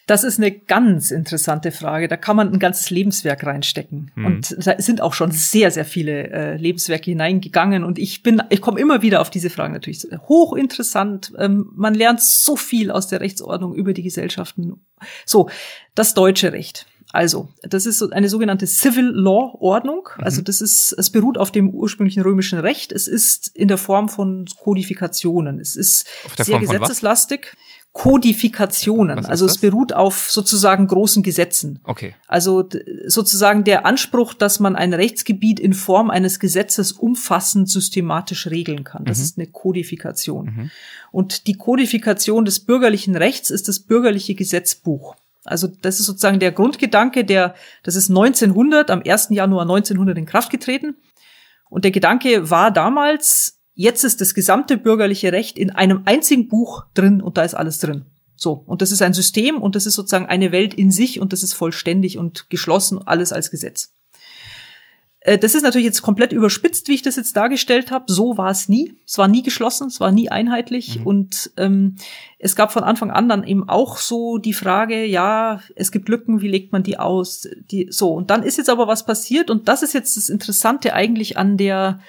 [0.08, 2.08] Das ist eine ganz interessante Frage.
[2.08, 4.10] Da kann man ein ganzes Lebenswerk reinstecken.
[4.14, 4.24] Mhm.
[4.24, 7.84] Und da sind auch schon sehr, sehr viele äh, Lebenswerke hineingegangen.
[7.84, 10.08] Und ich bin, ich komme immer wieder auf diese Fragen natürlich.
[10.26, 11.34] Hochinteressant.
[11.38, 14.80] Ähm, man lernt so viel aus der Rechtsordnung über die Gesellschaften.
[15.26, 15.50] So,
[15.94, 16.86] das deutsche Recht.
[17.12, 20.08] Also, das ist eine sogenannte Civil Law Ordnung.
[20.16, 20.24] Mhm.
[20.24, 22.92] Also, das ist, es beruht auf dem ursprünglichen römischen Recht.
[22.92, 25.60] Es ist in der Form von Kodifikationen.
[25.60, 26.06] Es ist
[26.38, 27.54] sehr gesetzeslastig.
[27.92, 29.26] Kodifikationen.
[29.26, 31.80] Also es beruht auf sozusagen großen Gesetzen.
[31.84, 32.14] Okay.
[32.28, 32.68] Also
[33.06, 39.04] sozusagen der Anspruch, dass man ein Rechtsgebiet in Form eines Gesetzes umfassend systematisch regeln kann.
[39.04, 39.24] Das mhm.
[39.24, 40.46] ist eine Kodifikation.
[40.46, 40.70] Mhm.
[41.10, 45.16] Und die Kodifikation des bürgerlichen Rechts ist das bürgerliche Gesetzbuch.
[45.44, 49.28] Also das ist sozusagen der Grundgedanke, der, das ist 1900, am 1.
[49.30, 50.96] Januar 1900 in Kraft getreten.
[51.70, 56.86] Und der Gedanke war damals, Jetzt ist das gesamte bürgerliche Recht in einem einzigen Buch
[56.94, 58.06] drin und da ist alles drin.
[58.34, 58.64] So.
[58.66, 61.44] Und das ist ein System und das ist sozusagen eine Welt in sich und das
[61.44, 63.94] ist vollständig und geschlossen, alles als Gesetz.
[65.20, 68.12] Äh, das ist natürlich jetzt komplett überspitzt, wie ich das jetzt dargestellt habe.
[68.12, 68.96] So war es nie.
[69.06, 70.98] Es war nie geschlossen, es war nie einheitlich.
[70.98, 71.06] Mhm.
[71.06, 71.94] Und ähm,
[72.40, 76.40] es gab von Anfang an dann eben auch so die Frage, ja, es gibt Lücken,
[76.40, 77.46] wie legt man die aus?
[77.70, 80.94] Die, so, und dann ist jetzt aber was passiert, und das ist jetzt das Interessante
[80.94, 82.00] eigentlich an der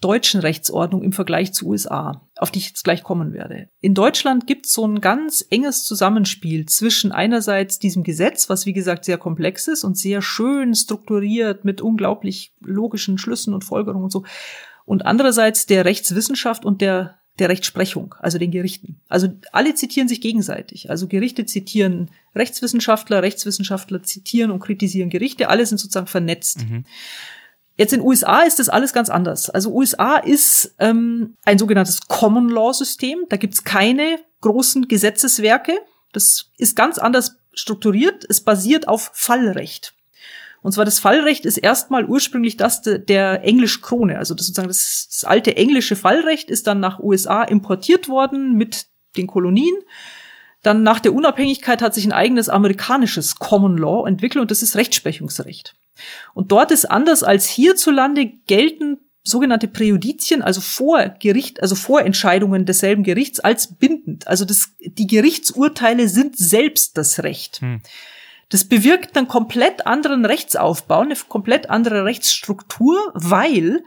[0.00, 3.68] deutschen Rechtsordnung im Vergleich zu USA, auf die ich jetzt gleich kommen werde.
[3.80, 8.72] In Deutschland gibt es so ein ganz enges Zusammenspiel zwischen einerseits diesem Gesetz, was wie
[8.72, 14.12] gesagt sehr komplex ist und sehr schön strukturiert mit unglaublich logischen Schlüssen und Folgerungen und
[14.12, 14.24] so,
[14.86, 19.00] und andererseits der Rechtswissenschaft und der der Rechtsprechung, also den Gerichten.
[19.08, 20.90] Also alle zitieren sich gegenseitig.
[20.90, 25.48] Also Gerichte zitieren Rechtswissenschaftler, Rechtswissenschaftler zitieren und kritisieren Gerichte.
[25.48, 26.68] Alle sind sozusagen vernetzt.
[26.68, 26.84] Mhm.
[27.80, 29.48] Jetzt in USA ist das alles ganz anders.
[29.48, 33.24] Also USA ist ähm, ein sogenanntes Common Law System.
[33.30, 35.72] Da gibt's keine großen Gesetzeswerke.
[36.12, 38.26] Das ist ganz anders strukturiert.
[38.28, 39.94] Es basiert auf Fallrecht.
[40.60, 44.18] Und zwar das Fallrecht ist erstmal ursprünglich das de, der Englisch-Krone.
[44.18, 48.88] Also das sozusagen das, das alte englische Fallrecht ist dann nach USA importiert worden mit
[49.16, 49.74] den Kolonien.
[50.62, 54.76] Dann nach der Unabhängigkeit hat sich ein eigenes amerikanisches Common Law entwickelt und das ist
[54.76, 55.79] Rechtsprechungsrecht.
[56.34, 63.04] Und dort ist anders als hierzulande gelten sogenannte Präjudizien, also vor Gericht, also Vorentscheidungen desselben
[63.04, 64.26] Gerichts als bindend.
[64.26, 67.60] Also das, die Gerichtsurteile sind selbst das Recht.
[67.60, 67.80] Hm.
[68.48, 73.84] Das bewirkt einen komplett anderen Rechtsaufbau, eine komplett andere Rechtsstruktur, weil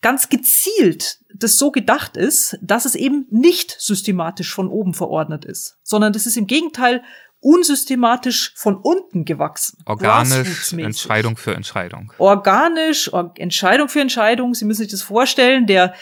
[0.00, 5.78] ganz gezielt das so gedacht ist, dass es eben nicht systematisch von oben verordnet ist,
[5.82, 7.02] sondern das ist im Gegenteil
[7.44, 9.78] unsystematisch von unten gewachsen.
[9.84, 12.12] Organisch, Entscheidung für Entscheidung.
[12.16, 14.54] Organisch, Or Entscheidung für Entscheidung.
[14.54, 15.92] Sie müssen sich das vorstellen, der,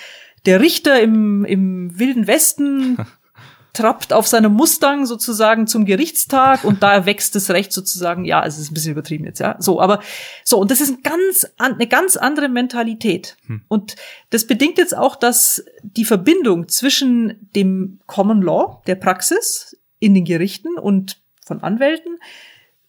[0.47, 2.97] der Richter im, im Wilden Westen
[3.72, 8.59] trappt auf seinem Mustang sozusagen zum Gerichtstag und da wächst das Recht sozusagen, ja, es
[8.59, 9.57] ist ein bisschen übertrieben jetzt, ja.
[9.59, 10.01] So, aber
[10.45, 13.36] so, und das ist ein ganz, eine ganz andere Mentalität.
[13.47, 13.62] Hm.
[13.66, 13.97] Und
[14.30, 20.24] das bedingt jetzt auch, dass die Verbindung zwischen dem Common Law, der Praxis in den
[20.24, 22.18] Gerichten und von Anwälten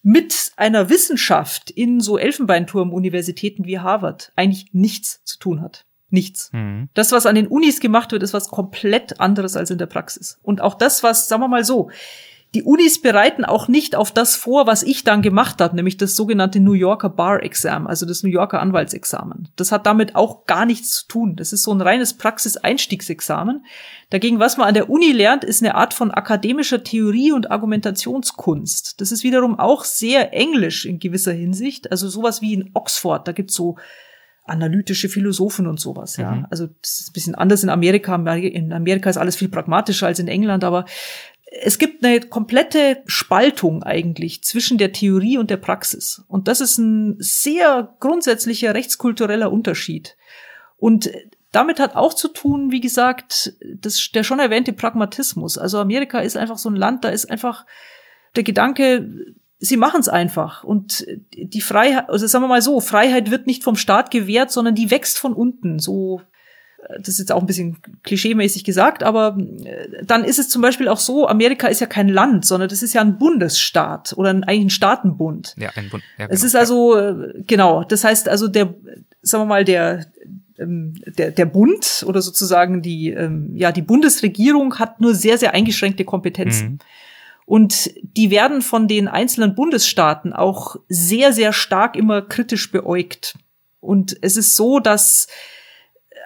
[0.02, 5.86] mit einer Wissenschaft in so Elfenbeinturm-Universitäten wie Harvard eigentlich nichts zu tun hat.
[6.10, 6.52] Nichts.
[6.54, 6.90] Mhm.
[6.94, 10.38] Das, was an den Unis gemacht wird, ist was komplett anderes als in der Praxis.
[10.44, 11.90] Und auch das, was, sagen wir mal so,
[12.54, 16.16] die Unis bereiten auch nicht auf das vor, was ich dann gemacht habe, nämlich das
[16.16, 19.50] sogenannte New Yorker Bar Exam, also das New Yorker Anwaltsexamen.
[19.56, 21.36] Das hat damit auch gar nichts zu tun.
[21.36, 23.66] Das ist so ein reines Praxiseinstiegsexamen.
[24.12, 29.02] Dagegen, was man an der Uni lernt, ist eine Art von akademischer Theorie und Argumentationskunst.
[29.02, 31.92] Das ist wiederum auch sehr englisch in gewisser Hinsicht.
[31.92, 33.78] Also sowas wie in Oxford, da gibt's so
[34.46, 36.32] analytische Philosophen und sowas, ja.
[36.32, 36.48] Mhm.
[36.50, 38.16] Also das ist ein bisschen anders in Amerika.
[38.16, 40.86] In Amerika ist alles viel pragmatischer als in England, aber
[41.62, 46.24] es gibt eine komplette Spaltung eigentlich zwischen der Theorie und der Praxis.
[46.28, 50.18] Und das ist ein sehr grundsätzlicher rechtskultureller Unterschied.
[50.78, 51.12] Und
[51.52, 55.60] damit hat auch zu tun, wie gesagt, das, der schon erwähnte Pragmatismus.
[55.60, 57.66] Also Amerika ist einfach so ein Land, da ist einfach
[58.36, 60.64] der Gedanke, sie machen es einfach.
[60.64, 64.74] Und die Freiheit, also sagen wir mal so, Freiheit wird nicht vom Staat gewährt, sondern
[64.74, 65.78] die wächst von unten.
[65.78, 66.22] So
[67.00, 70.88] das ist jetzt auch ein bisschen klischeemäßig gesagt, aber äh, dann ist es zum Beispiel
[70.88, 74.44] auch so, Amerika ist ja kein Land, sondern das ist ja ein Bundesstaat oder ein,
[74.44, 75.56] eigentlich ein Staatenbund.
[75.58, 76.04] Ja, ein Bund.
[76.18, 76.34] Ja, genau.
[76.34, 78.74] Es ist also, äh, genau, das heißt also der,
[79.22, 80.08] sagen wir mal, der,
[80.60, 85.54] ähm, der, der Bund oder sozusagen die, ähm, ja, die Bundesregierung hat nur sehr, sehr
[85.54, 86.70] eingeschränkte Kompetenzen.
[86.70, 86.80] Mhm.
[87.46, 93.38] Und die werden von den einzelnen Bundesstaaten auch sehr, sehr stark immer kritisch beäugt.
[93.82, 95.28] Und es ist so, dass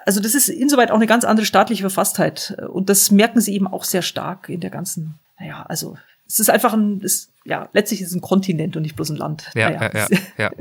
[0.07, 2.57] also das ist insoweit auch eine ganz andere staatliche Verfasstheit.
[2.69, 6.49] Und das merken sie eben auch sehr stark in der ganzen, naja, also es ist
[6.49, 9.49] einfach ein, es, ja, letztlich ist es ein Kontinent und nicht bloß ein Land.
[9.53, 9.91] Ja, naja.
[9.93, 10.51] ja, ja, ja,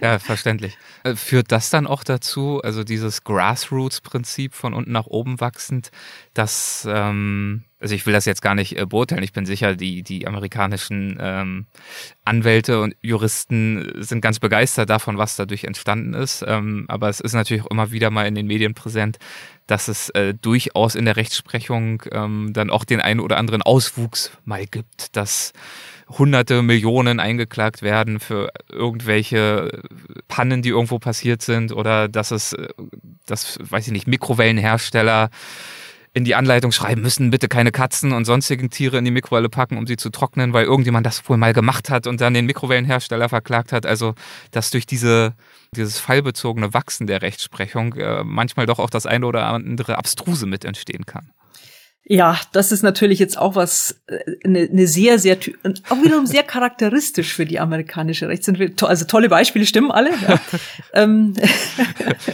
[0.00, 0.78] ja, verständlich.
[1.02, 5.90] Äh, führt das dann auch dazu, also dieses Grassroots-Prinzip von unten nach oben wachsend,
[6.34, 10.02] dass, ähm, also ich will das jetzt gar nicht äh, beurteilen, ich bin sicher, die,
[10.02, 11.66] die amerikanischen ähm,
[12.24, 16.44] Anwälte und Juristen sind ganz begeistert davon, was dadurch entstanden ist.
[16.46, 19.18] Ähm, aber es ist natürlich auch immer wieder mal in den Medien präsent,
[19.68, 24.32] dass es äh, durchaus in der Rechtsprechung ähm, dann auch den einen oder anderen Auswuchs
[24.44, 25.52] mal gibt, dass
[26.08, 29.82] hunderte Millionen eingeklagt werden für irgendwelche
[30.28, 32.68] Pannen, die irgendwo passiert sind oder dass es, äh,
[33.24, 35.30] das weiß ich nicht, Mikrowellenhersteller
[36.14, 39.76] in die Anleitung schreiben müssen, bitte keine Katzen und sonstigen Tiere in die Mikrowelle packen,
[39.76, 43.28] um sie zu trocknen, weil irgendjemand das wohl mal gemacht hat und dann den Mikrowellenhersteller
[43.28, 43.84] verklagt hat.
[43.84, 44.14] Also,
[44.52, 45.34] dass durch diese,
[45.74, 50.64] dieses fallbezogene Wachsen der Rechtsprechung äh, manchmal doch auch das eine oder andere Abstruse mit
[50.64, 51.30] entstehen kann.
[52.06, 53.98] Ja, das ist natürlich jetzt auch was,
[54.44, 55.38] eine, äh, eine sehr, sehr,
[55.88, 58.90] auch wiederum sehr charakteristisch für die amerikanische Rechtsentwicklung.
[58.90, 60.10] Also tolle Beispiele, stimmen alle.
[60.10, 60.40] Ja.
[60.92, 61.34] Ähm.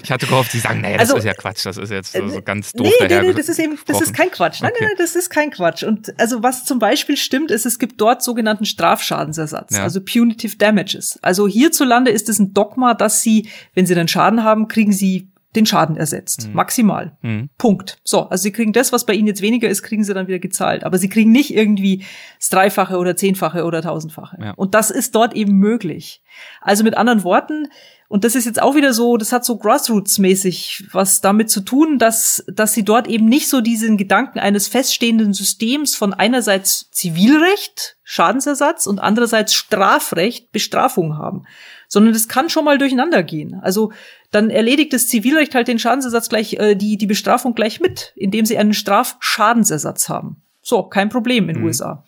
[0.02, 2.28] ich hatte gehofft, Sie sagen, nee, das also, ist ja Quatsch, das ist jetzt so,
[2.28, 2.86] so ganz doof.
[3.00, 4.60] Nee, nee, nee, das ist eben, das ist kein Quatsch.
[4.60, 4.84] Nein, okay.
[4.84, 5.82] nein, nein, das ist kein Quatsch.
[5.82, 9.82] Und also was zum Beispiel stimmt, ist, es gibt dort sogenannten Strafschadensersatz, ja.
[9.82, 11.18] also Punitive Damages.
[11.22, 15.30] Also hierzulande ist es ein Dogma, dass Sie, wenn Sie einen Schaden haben, kriegen Sie
[15.56, 16.48] den Schaden ersetzt.
[16.48, 16.54] Mhm.
[16.54, 17.16] Maximal.
[17.22, 17.50] Mhm.
[17.58, 17.98] Punkt.
[18.04, 20.38] So, also sie kriegen das, was bei ihnen jetzt weniger ist, kriegen sie dann wieder
[20.38, 20.84] gezahlt.
[20.84, 22.04] Aber sie kriegen nicht irgendwie
[22.38, 24.38] das Dreifache oder Zehnfache oder Tausendfache.
[24.40, 24.50] Ja.
[24.52, 26.22] Und das ist dort eben möglich.
[26.60, 27.68] Also mit anderen Worten,
[28.08, 31.98] und das ist jetzt auch wieder so, das hat so Grassroots-mäßig was damit zu tun,
[31.98, 37.96] dass, dass sie dort eben nicht so diesen Gedanken eines feststehenden Systems von einerseits Zivilrecht,
[38.02, 41.44] Schadensersatz und andererseits Strafrecht, Bestrafung haben
[41.90, 43.58] sondern das kann schon mal durcheinander gehen.
[43.62, 43.92] Also
[44.30, 48.46] dann erledigt das Zivilrecht halt den Schadensersatz gleich, äh, die, die Bestrafung gleich mit, indem
[48.46, 50.42] sie einen Strafschadensersatz haben.
[50.62, 51.68] So, kein Problem in den mhm.
[51.68, 52.04] USA.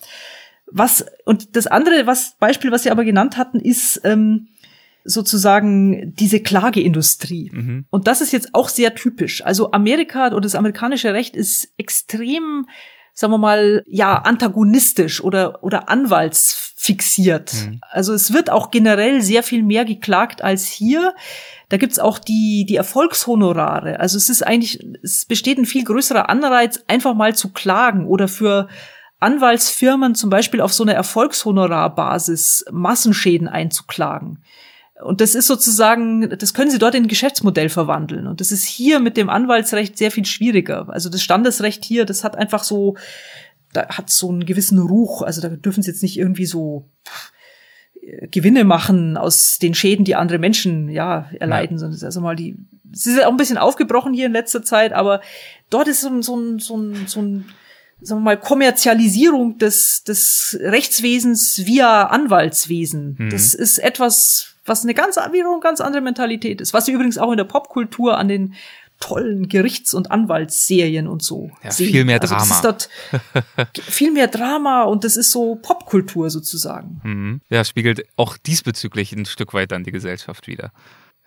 [0.67, 4.49] Was, und das andere, was Beispiel, was Sie aber genannt hatten, ist ähm,
[5.05, 7.51] sozusagen diese Klageindustrie.
[7.53, 7.85] Mhm.
[7.91, 9.45] Und das ist jetzt auch sehr typisch.
[9.45, 12.67] Also Amerika oder das amerikanische Recht ist extrem
[13.13, 17.53] sagen wir mal, ja, antagonistisch oder, oder anwaltsfixiert.
[17.53, 17.81] Mhm.
[17.91, 21.15] Also es wird auch generell sehr viel mehr geklagt als hier.
[21.69, 24.01] Da gibt's auch die, die Erfolgshonorare.
[24.01, 28.29] Also es ist eigentlich, es besteht ein viel größerer Anreiz, einfach mal zu klagen oder
[28.29, 28.69] für
[29.21, 34.43] Anwaltsfirmen zum Beispiel auf so einer Erfolgshonorarbasis Massenschäden einzuklagen.
[35.03, 38.27] Und das ist sozusagen, das können Sie dort in ein Geschäftsmodell verwandeln.
[38.27, 40.89] Und das ist hier mit dem Anwaltsrecht sehr viel schwieriger.
[40.89, 42.97] Also das Standesrecht hier, das hat einfach so,
[43.73, 45.23] da hat so einen gewissen Ruch.
[45.23, 46.89] Also da dürfen Sie jetzt nicht irgendwie so
[48.31, 52.57] Gewinne machen aus den Schäden, die andere Menschen ja erleiden, sondern also mal die,
[52.93, 55.21] es ist auch ein bisschen aufgebrochen hier in letzter Zeit, aber
[55.71, 57.45] dort ist so, so, ein, so, ein, so ein
[58.01, 63.17] sagen wir mal, Kommerzialisierung des, des Rechtswesens via Anwaltswesen.
[63.19, 63.31] Mhm.
[63.31, 66.73] Das ist etwas, was eine ganz, wiederum ganz andere Mentalität ist.
[66.73, 68.55] Was sie übrigens auch in der Popkultur an den
[69.01, 71.51] tollen Gerichts- und Anwaltsserien und so.
[71.65, 71.91] Ja, sehen.
[71.91, 72.61] viel mehr also Drama.
[72.63, 72.89] Dort
[73.81, 77.01] viel mehr Drama und das ist so Popkultur sozusagen.
[77.03, 77.41] Mhm.
[77.51, 80.73] Ja, spiegelt auch diesbezüglich ein Stück weit dann die Gesellschaft wieder.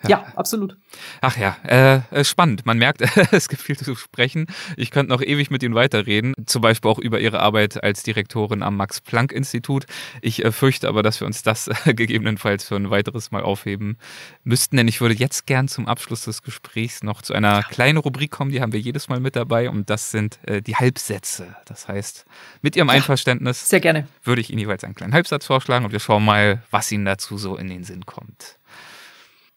[0.07, 0.77] Ja, absolut.
[1.21, 2.65] Ach ja, äh, äh spannend.
[2.65, 3.01] Man merkt,
[3.31, 4.47] es gibt viel zu sprechen.
[4.77, 8.63] Ich könnte noch ewig mit Ihnen weiterreden, zum Beispiel auch über Ihre Arbeit als Direktorin
[8.63, 9.85] am Max-Planck-Institut.
[10.21, 13.97] Ich äh, fürchte aber, dass wir uns das äh, gegebenenfalls für ein weiteres Mal aufheben
[14.43, 18.31] müssten, denn ich würde jetzt gern zum Abschluss des Gesprächs noch zu einer kleinen Rubrik
[18.31, 21.55] kommen, die haben wir jedes Mal mit dabei und das sind äh, die Halbsätze.
[21.65, 22.25] Das heißt,
[22.61, 24.07] mit Ihrem ja, Einverständnis sehr gerne.
[24.23, 27.37] würde ich Ihnen jeweils einen kleinen Halbsatz vorschlagen und wir schauen mal, was Ihnen dazu
[27.37, 28.57] so in den Sinn kommt.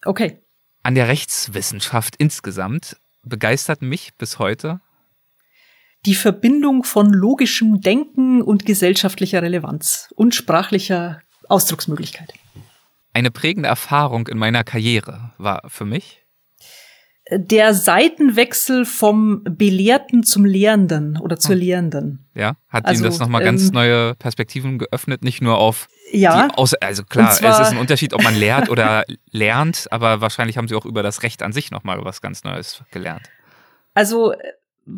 [0.09, 0.39] Okay.
[0.83, 4.81] An der Rechtswissenschaft insgesamt begeistert mich bis heute
[6.07, 12.33] die Verbindung von logischem Denken und gesellschaftlicher Relevanz und sprachlicher Ausdrucksmöglichkeit.
[13.13, 16.25] Eine prägende Erfahrung in meiner Karriere war für mich
[17.31, 21.61] der Seitenwechsel vom Belehrten zum Lehrenden oder zur hm.
[21.61, 22.27] Lehrenden.
[22.35, 26.49] Ja, hat also, Ihnen das nochmal ganz ähm, neue Perspektiven geöffnet, nicht nur auf ja,
[26.57, 30.57] Aus also klar, zwar, es ist ein Unterschied, ob man lehrt oder lernt, aber wahrscheinlich
[30.57, 33.29] haben Sie auch über das Recht an sich nochmal was ganz Neues gelernt.
[33.93, 34.33] Also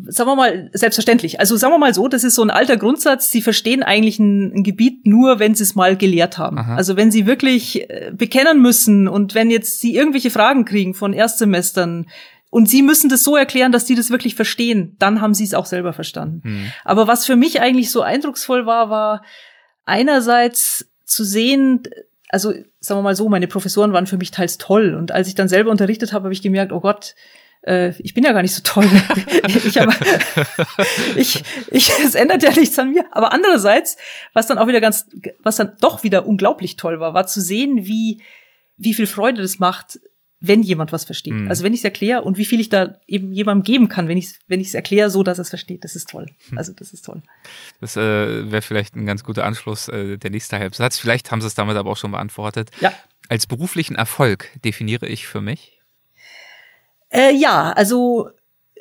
[0.07, 1.39] sagen wir mal, selbstverständlich.
[1.39, 4.53] Also sagen wir mal so, das ist so ein alter Grundsatz, sie verstehen eigentlich ein,
[4.53, 6.57] ein Gebiet nur, wenn sie es mal gelehrt haben.
[6.57, 6.75] Aha.
[6.75, 11.13] Also wenn sie wirklich äh, bekennen müssen und wenn jetzt sie irgendwelche Fragen kriegen von
[11.13, 12.07] Erstsemestern
[12.49, 15.53] und sie müssen das so erklären, dass die das wirklich verstehen, dann haben sie es
[15.53, 16.41] auch selber verstanden.
[16.43, 16.71] Hm.
[16.83, 19.23] Aber was für mich eigentlich so eindrucksvoll war, war
[19.85, 21.83] einerseits zu sehen,
[22.29, 25.35] also sagen wir mal so, meine Professoren waren für mich teils toll und als ich
[25.35, 27.15] dann selber unterrichtet habe, habe ich gemerkt, oh Gott,
[27.63, 28.85] äh, ich bin ja gar nicht so toll.
[29.65, 29.93] ich, aber,
[31.15, 33.05] ich, ich, es ändert ja nichts an mir.
[33.11, 33.97] Aber andererseits,
[34.33, 35.07] was dann auch wieder ganz,
[35.39, 38.21] was dann doch wieder unglaublich toll war, war zu sehen, wie,
[38.77, 39.99] wie viel Freude das macht,
[40.43, 41.33] wenn jemand was versteht.
[41.33, 41.49] Mhm.
[41.49, 44.17] Also wenn ich es erkläre und wie viel ich da eben jemandem geben kann, wenn
[44.17, 45.83] ich es wenn ich's erkläre, so dass er es versteht.
[45.83, 46.25] Das ist toll.
[46.49, 46.57] Hm.
[46.57, 47.21] Also das ist toll.
[47.79, 50.97] Das äh, wäre vielleicht ein ganz guter Anschluss, äh, der nächste Halbsatz.
[50.97, 52.71] Vielleicht haben Sie es damit aber auch schon beantwortet.
[52.81, 52.91] Ja.
[53.29, 55.80] Als beruflichen Erfolg definiere ich für mich
[57.11, 58.29] äh, ja, also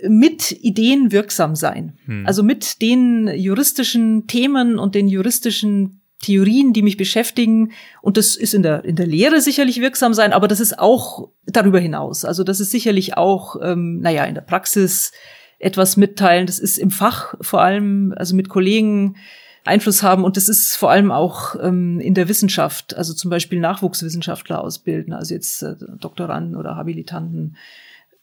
[0.09, 1.99] mit Ideen wirksam sein.
[2.07, 2.27] Hm.
[2.27, 7.73] Also mit den juristischen Themen und den juristischen Theorien, die mich beschäftigen.
[8.03, 11.31] Und das ist in der, in der Lehre sicherlich wirksam sein, aber das ist auch
[11.47, 12.25] darüber hinaus.
[12.25, 15.13] Also das ist sicherlich auch, ähm, naja, in der Praxis
[15.59, 16.47] etwas mitteilen.
[16.47, 19.17] Das ist im Fach vor allem, also mit Kollegen
[19.65, 20.25] Einfluss haben.
[20.25, 25.13] Und das ist vor allem auch ähm, in der Wissenschaft, also zum Beispiel Nachwuchswissenschaftler ausbilden,
[25.13, 27.57] also jetzt äh, Doktoranden oder Habilitanten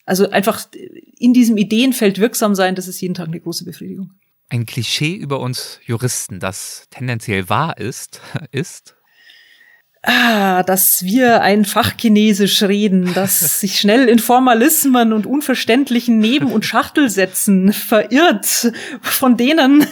[0.08, 0.66] also einfach
[1.20, 4.14] in diesem Ideenfeld wirksam sein, das ist jeden Tag eine große Befriedigung.
[4.50, 8.96] Ein Klischee über uns Juristen, das tendenziell wahr ist, ist,
[10.10, 16.66] Ah, dass wir ein Fachchinesisch reden, das sich schnell in Formalismen und unverständlichen Neben- und
[16.66, 19.86] Schachtelsätzen verirrt, von denen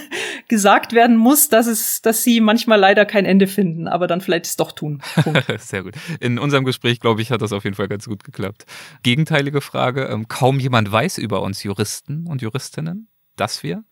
[0.48, 4.46] gesagt werden muss, dass es, dass sie manchmal leider kein Ende finden, aber dann vielleicht
[4.46, 5.02] es doch tun.
[5.60, 5.96] Sehr gut.
[6.22, 8.66] In unserem Gespräch, glaube ich, hat das auf jeden Fall ganz gut geklappt.
[9.04, 10.06] Gegenteilige Frage.
[10.06, 13.84] Ähm, kaum jemand weiß über uns Juristen und Juristinnen, dass wir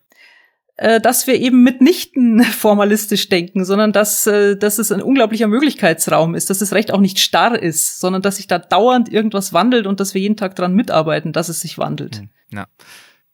[1.01, 6.49] dass wir eben mitnichten formalistisch denken, sondern dass, äh, dass es ein unglaublicher Möglichkeitsraum ist,
[6.49, 9.99] dass das Recht auch nicht starr ist, sondern dass sich da dauernd irgendwas wandelt und
[9.99, 12.17] dass wir jeden Tag dran mitarbeiten, dass es sich wandelt.
[12.17, 12.67] Hm, ja.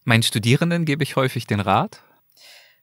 [0.04, 2.09] Meinen Studierenden gebe ich häufig den Rat, äh,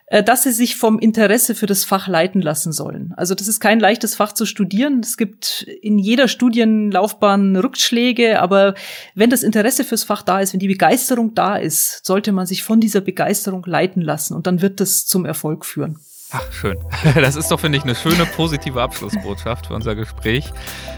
[0.09, 3.13] dass sie sich vom Interesse für das Fach leiten lassen sollen.
[3.17, 5.01] Also das ist kein leichtes Fach zu studieren.
[5.03, 8.75] Es gibt in jeder Studienlaufbahn Rückschläge, aber
[9.15, 12.63] wenn das Interesse fürs Fach da ist, wenn die Begeisterung da ist, sollte man sich
[12.63, 15.99] von dieser Begeisterung leiten lassen und dann wird das zum Erfolg führen.
[16.31, 16.77] Ach, schön.
[17.15, 20.53] Das ist doch, finde ich, eine schöne positive Abschlussbotschaft für unser Gespräch.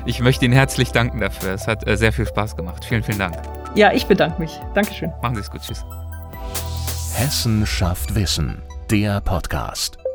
[0.04, 1.52] Ich möchte Ihnen herzlich danken dafür.
[1.52, 2.84] Es hat äh, sehr viel Spaß gemacht.
[2.84, 3.36] Vielen, vielen Dank.
[3.74, 4.52] Ja, ich bedanke mich.
[4.74, 5.12] Dankeschön.
[5.22, 5.62] Machen Sie es gut.
[5.62, 5.84] Tschüss.
[7.14, 10.07] Hessen schafft Wissen der Podcast.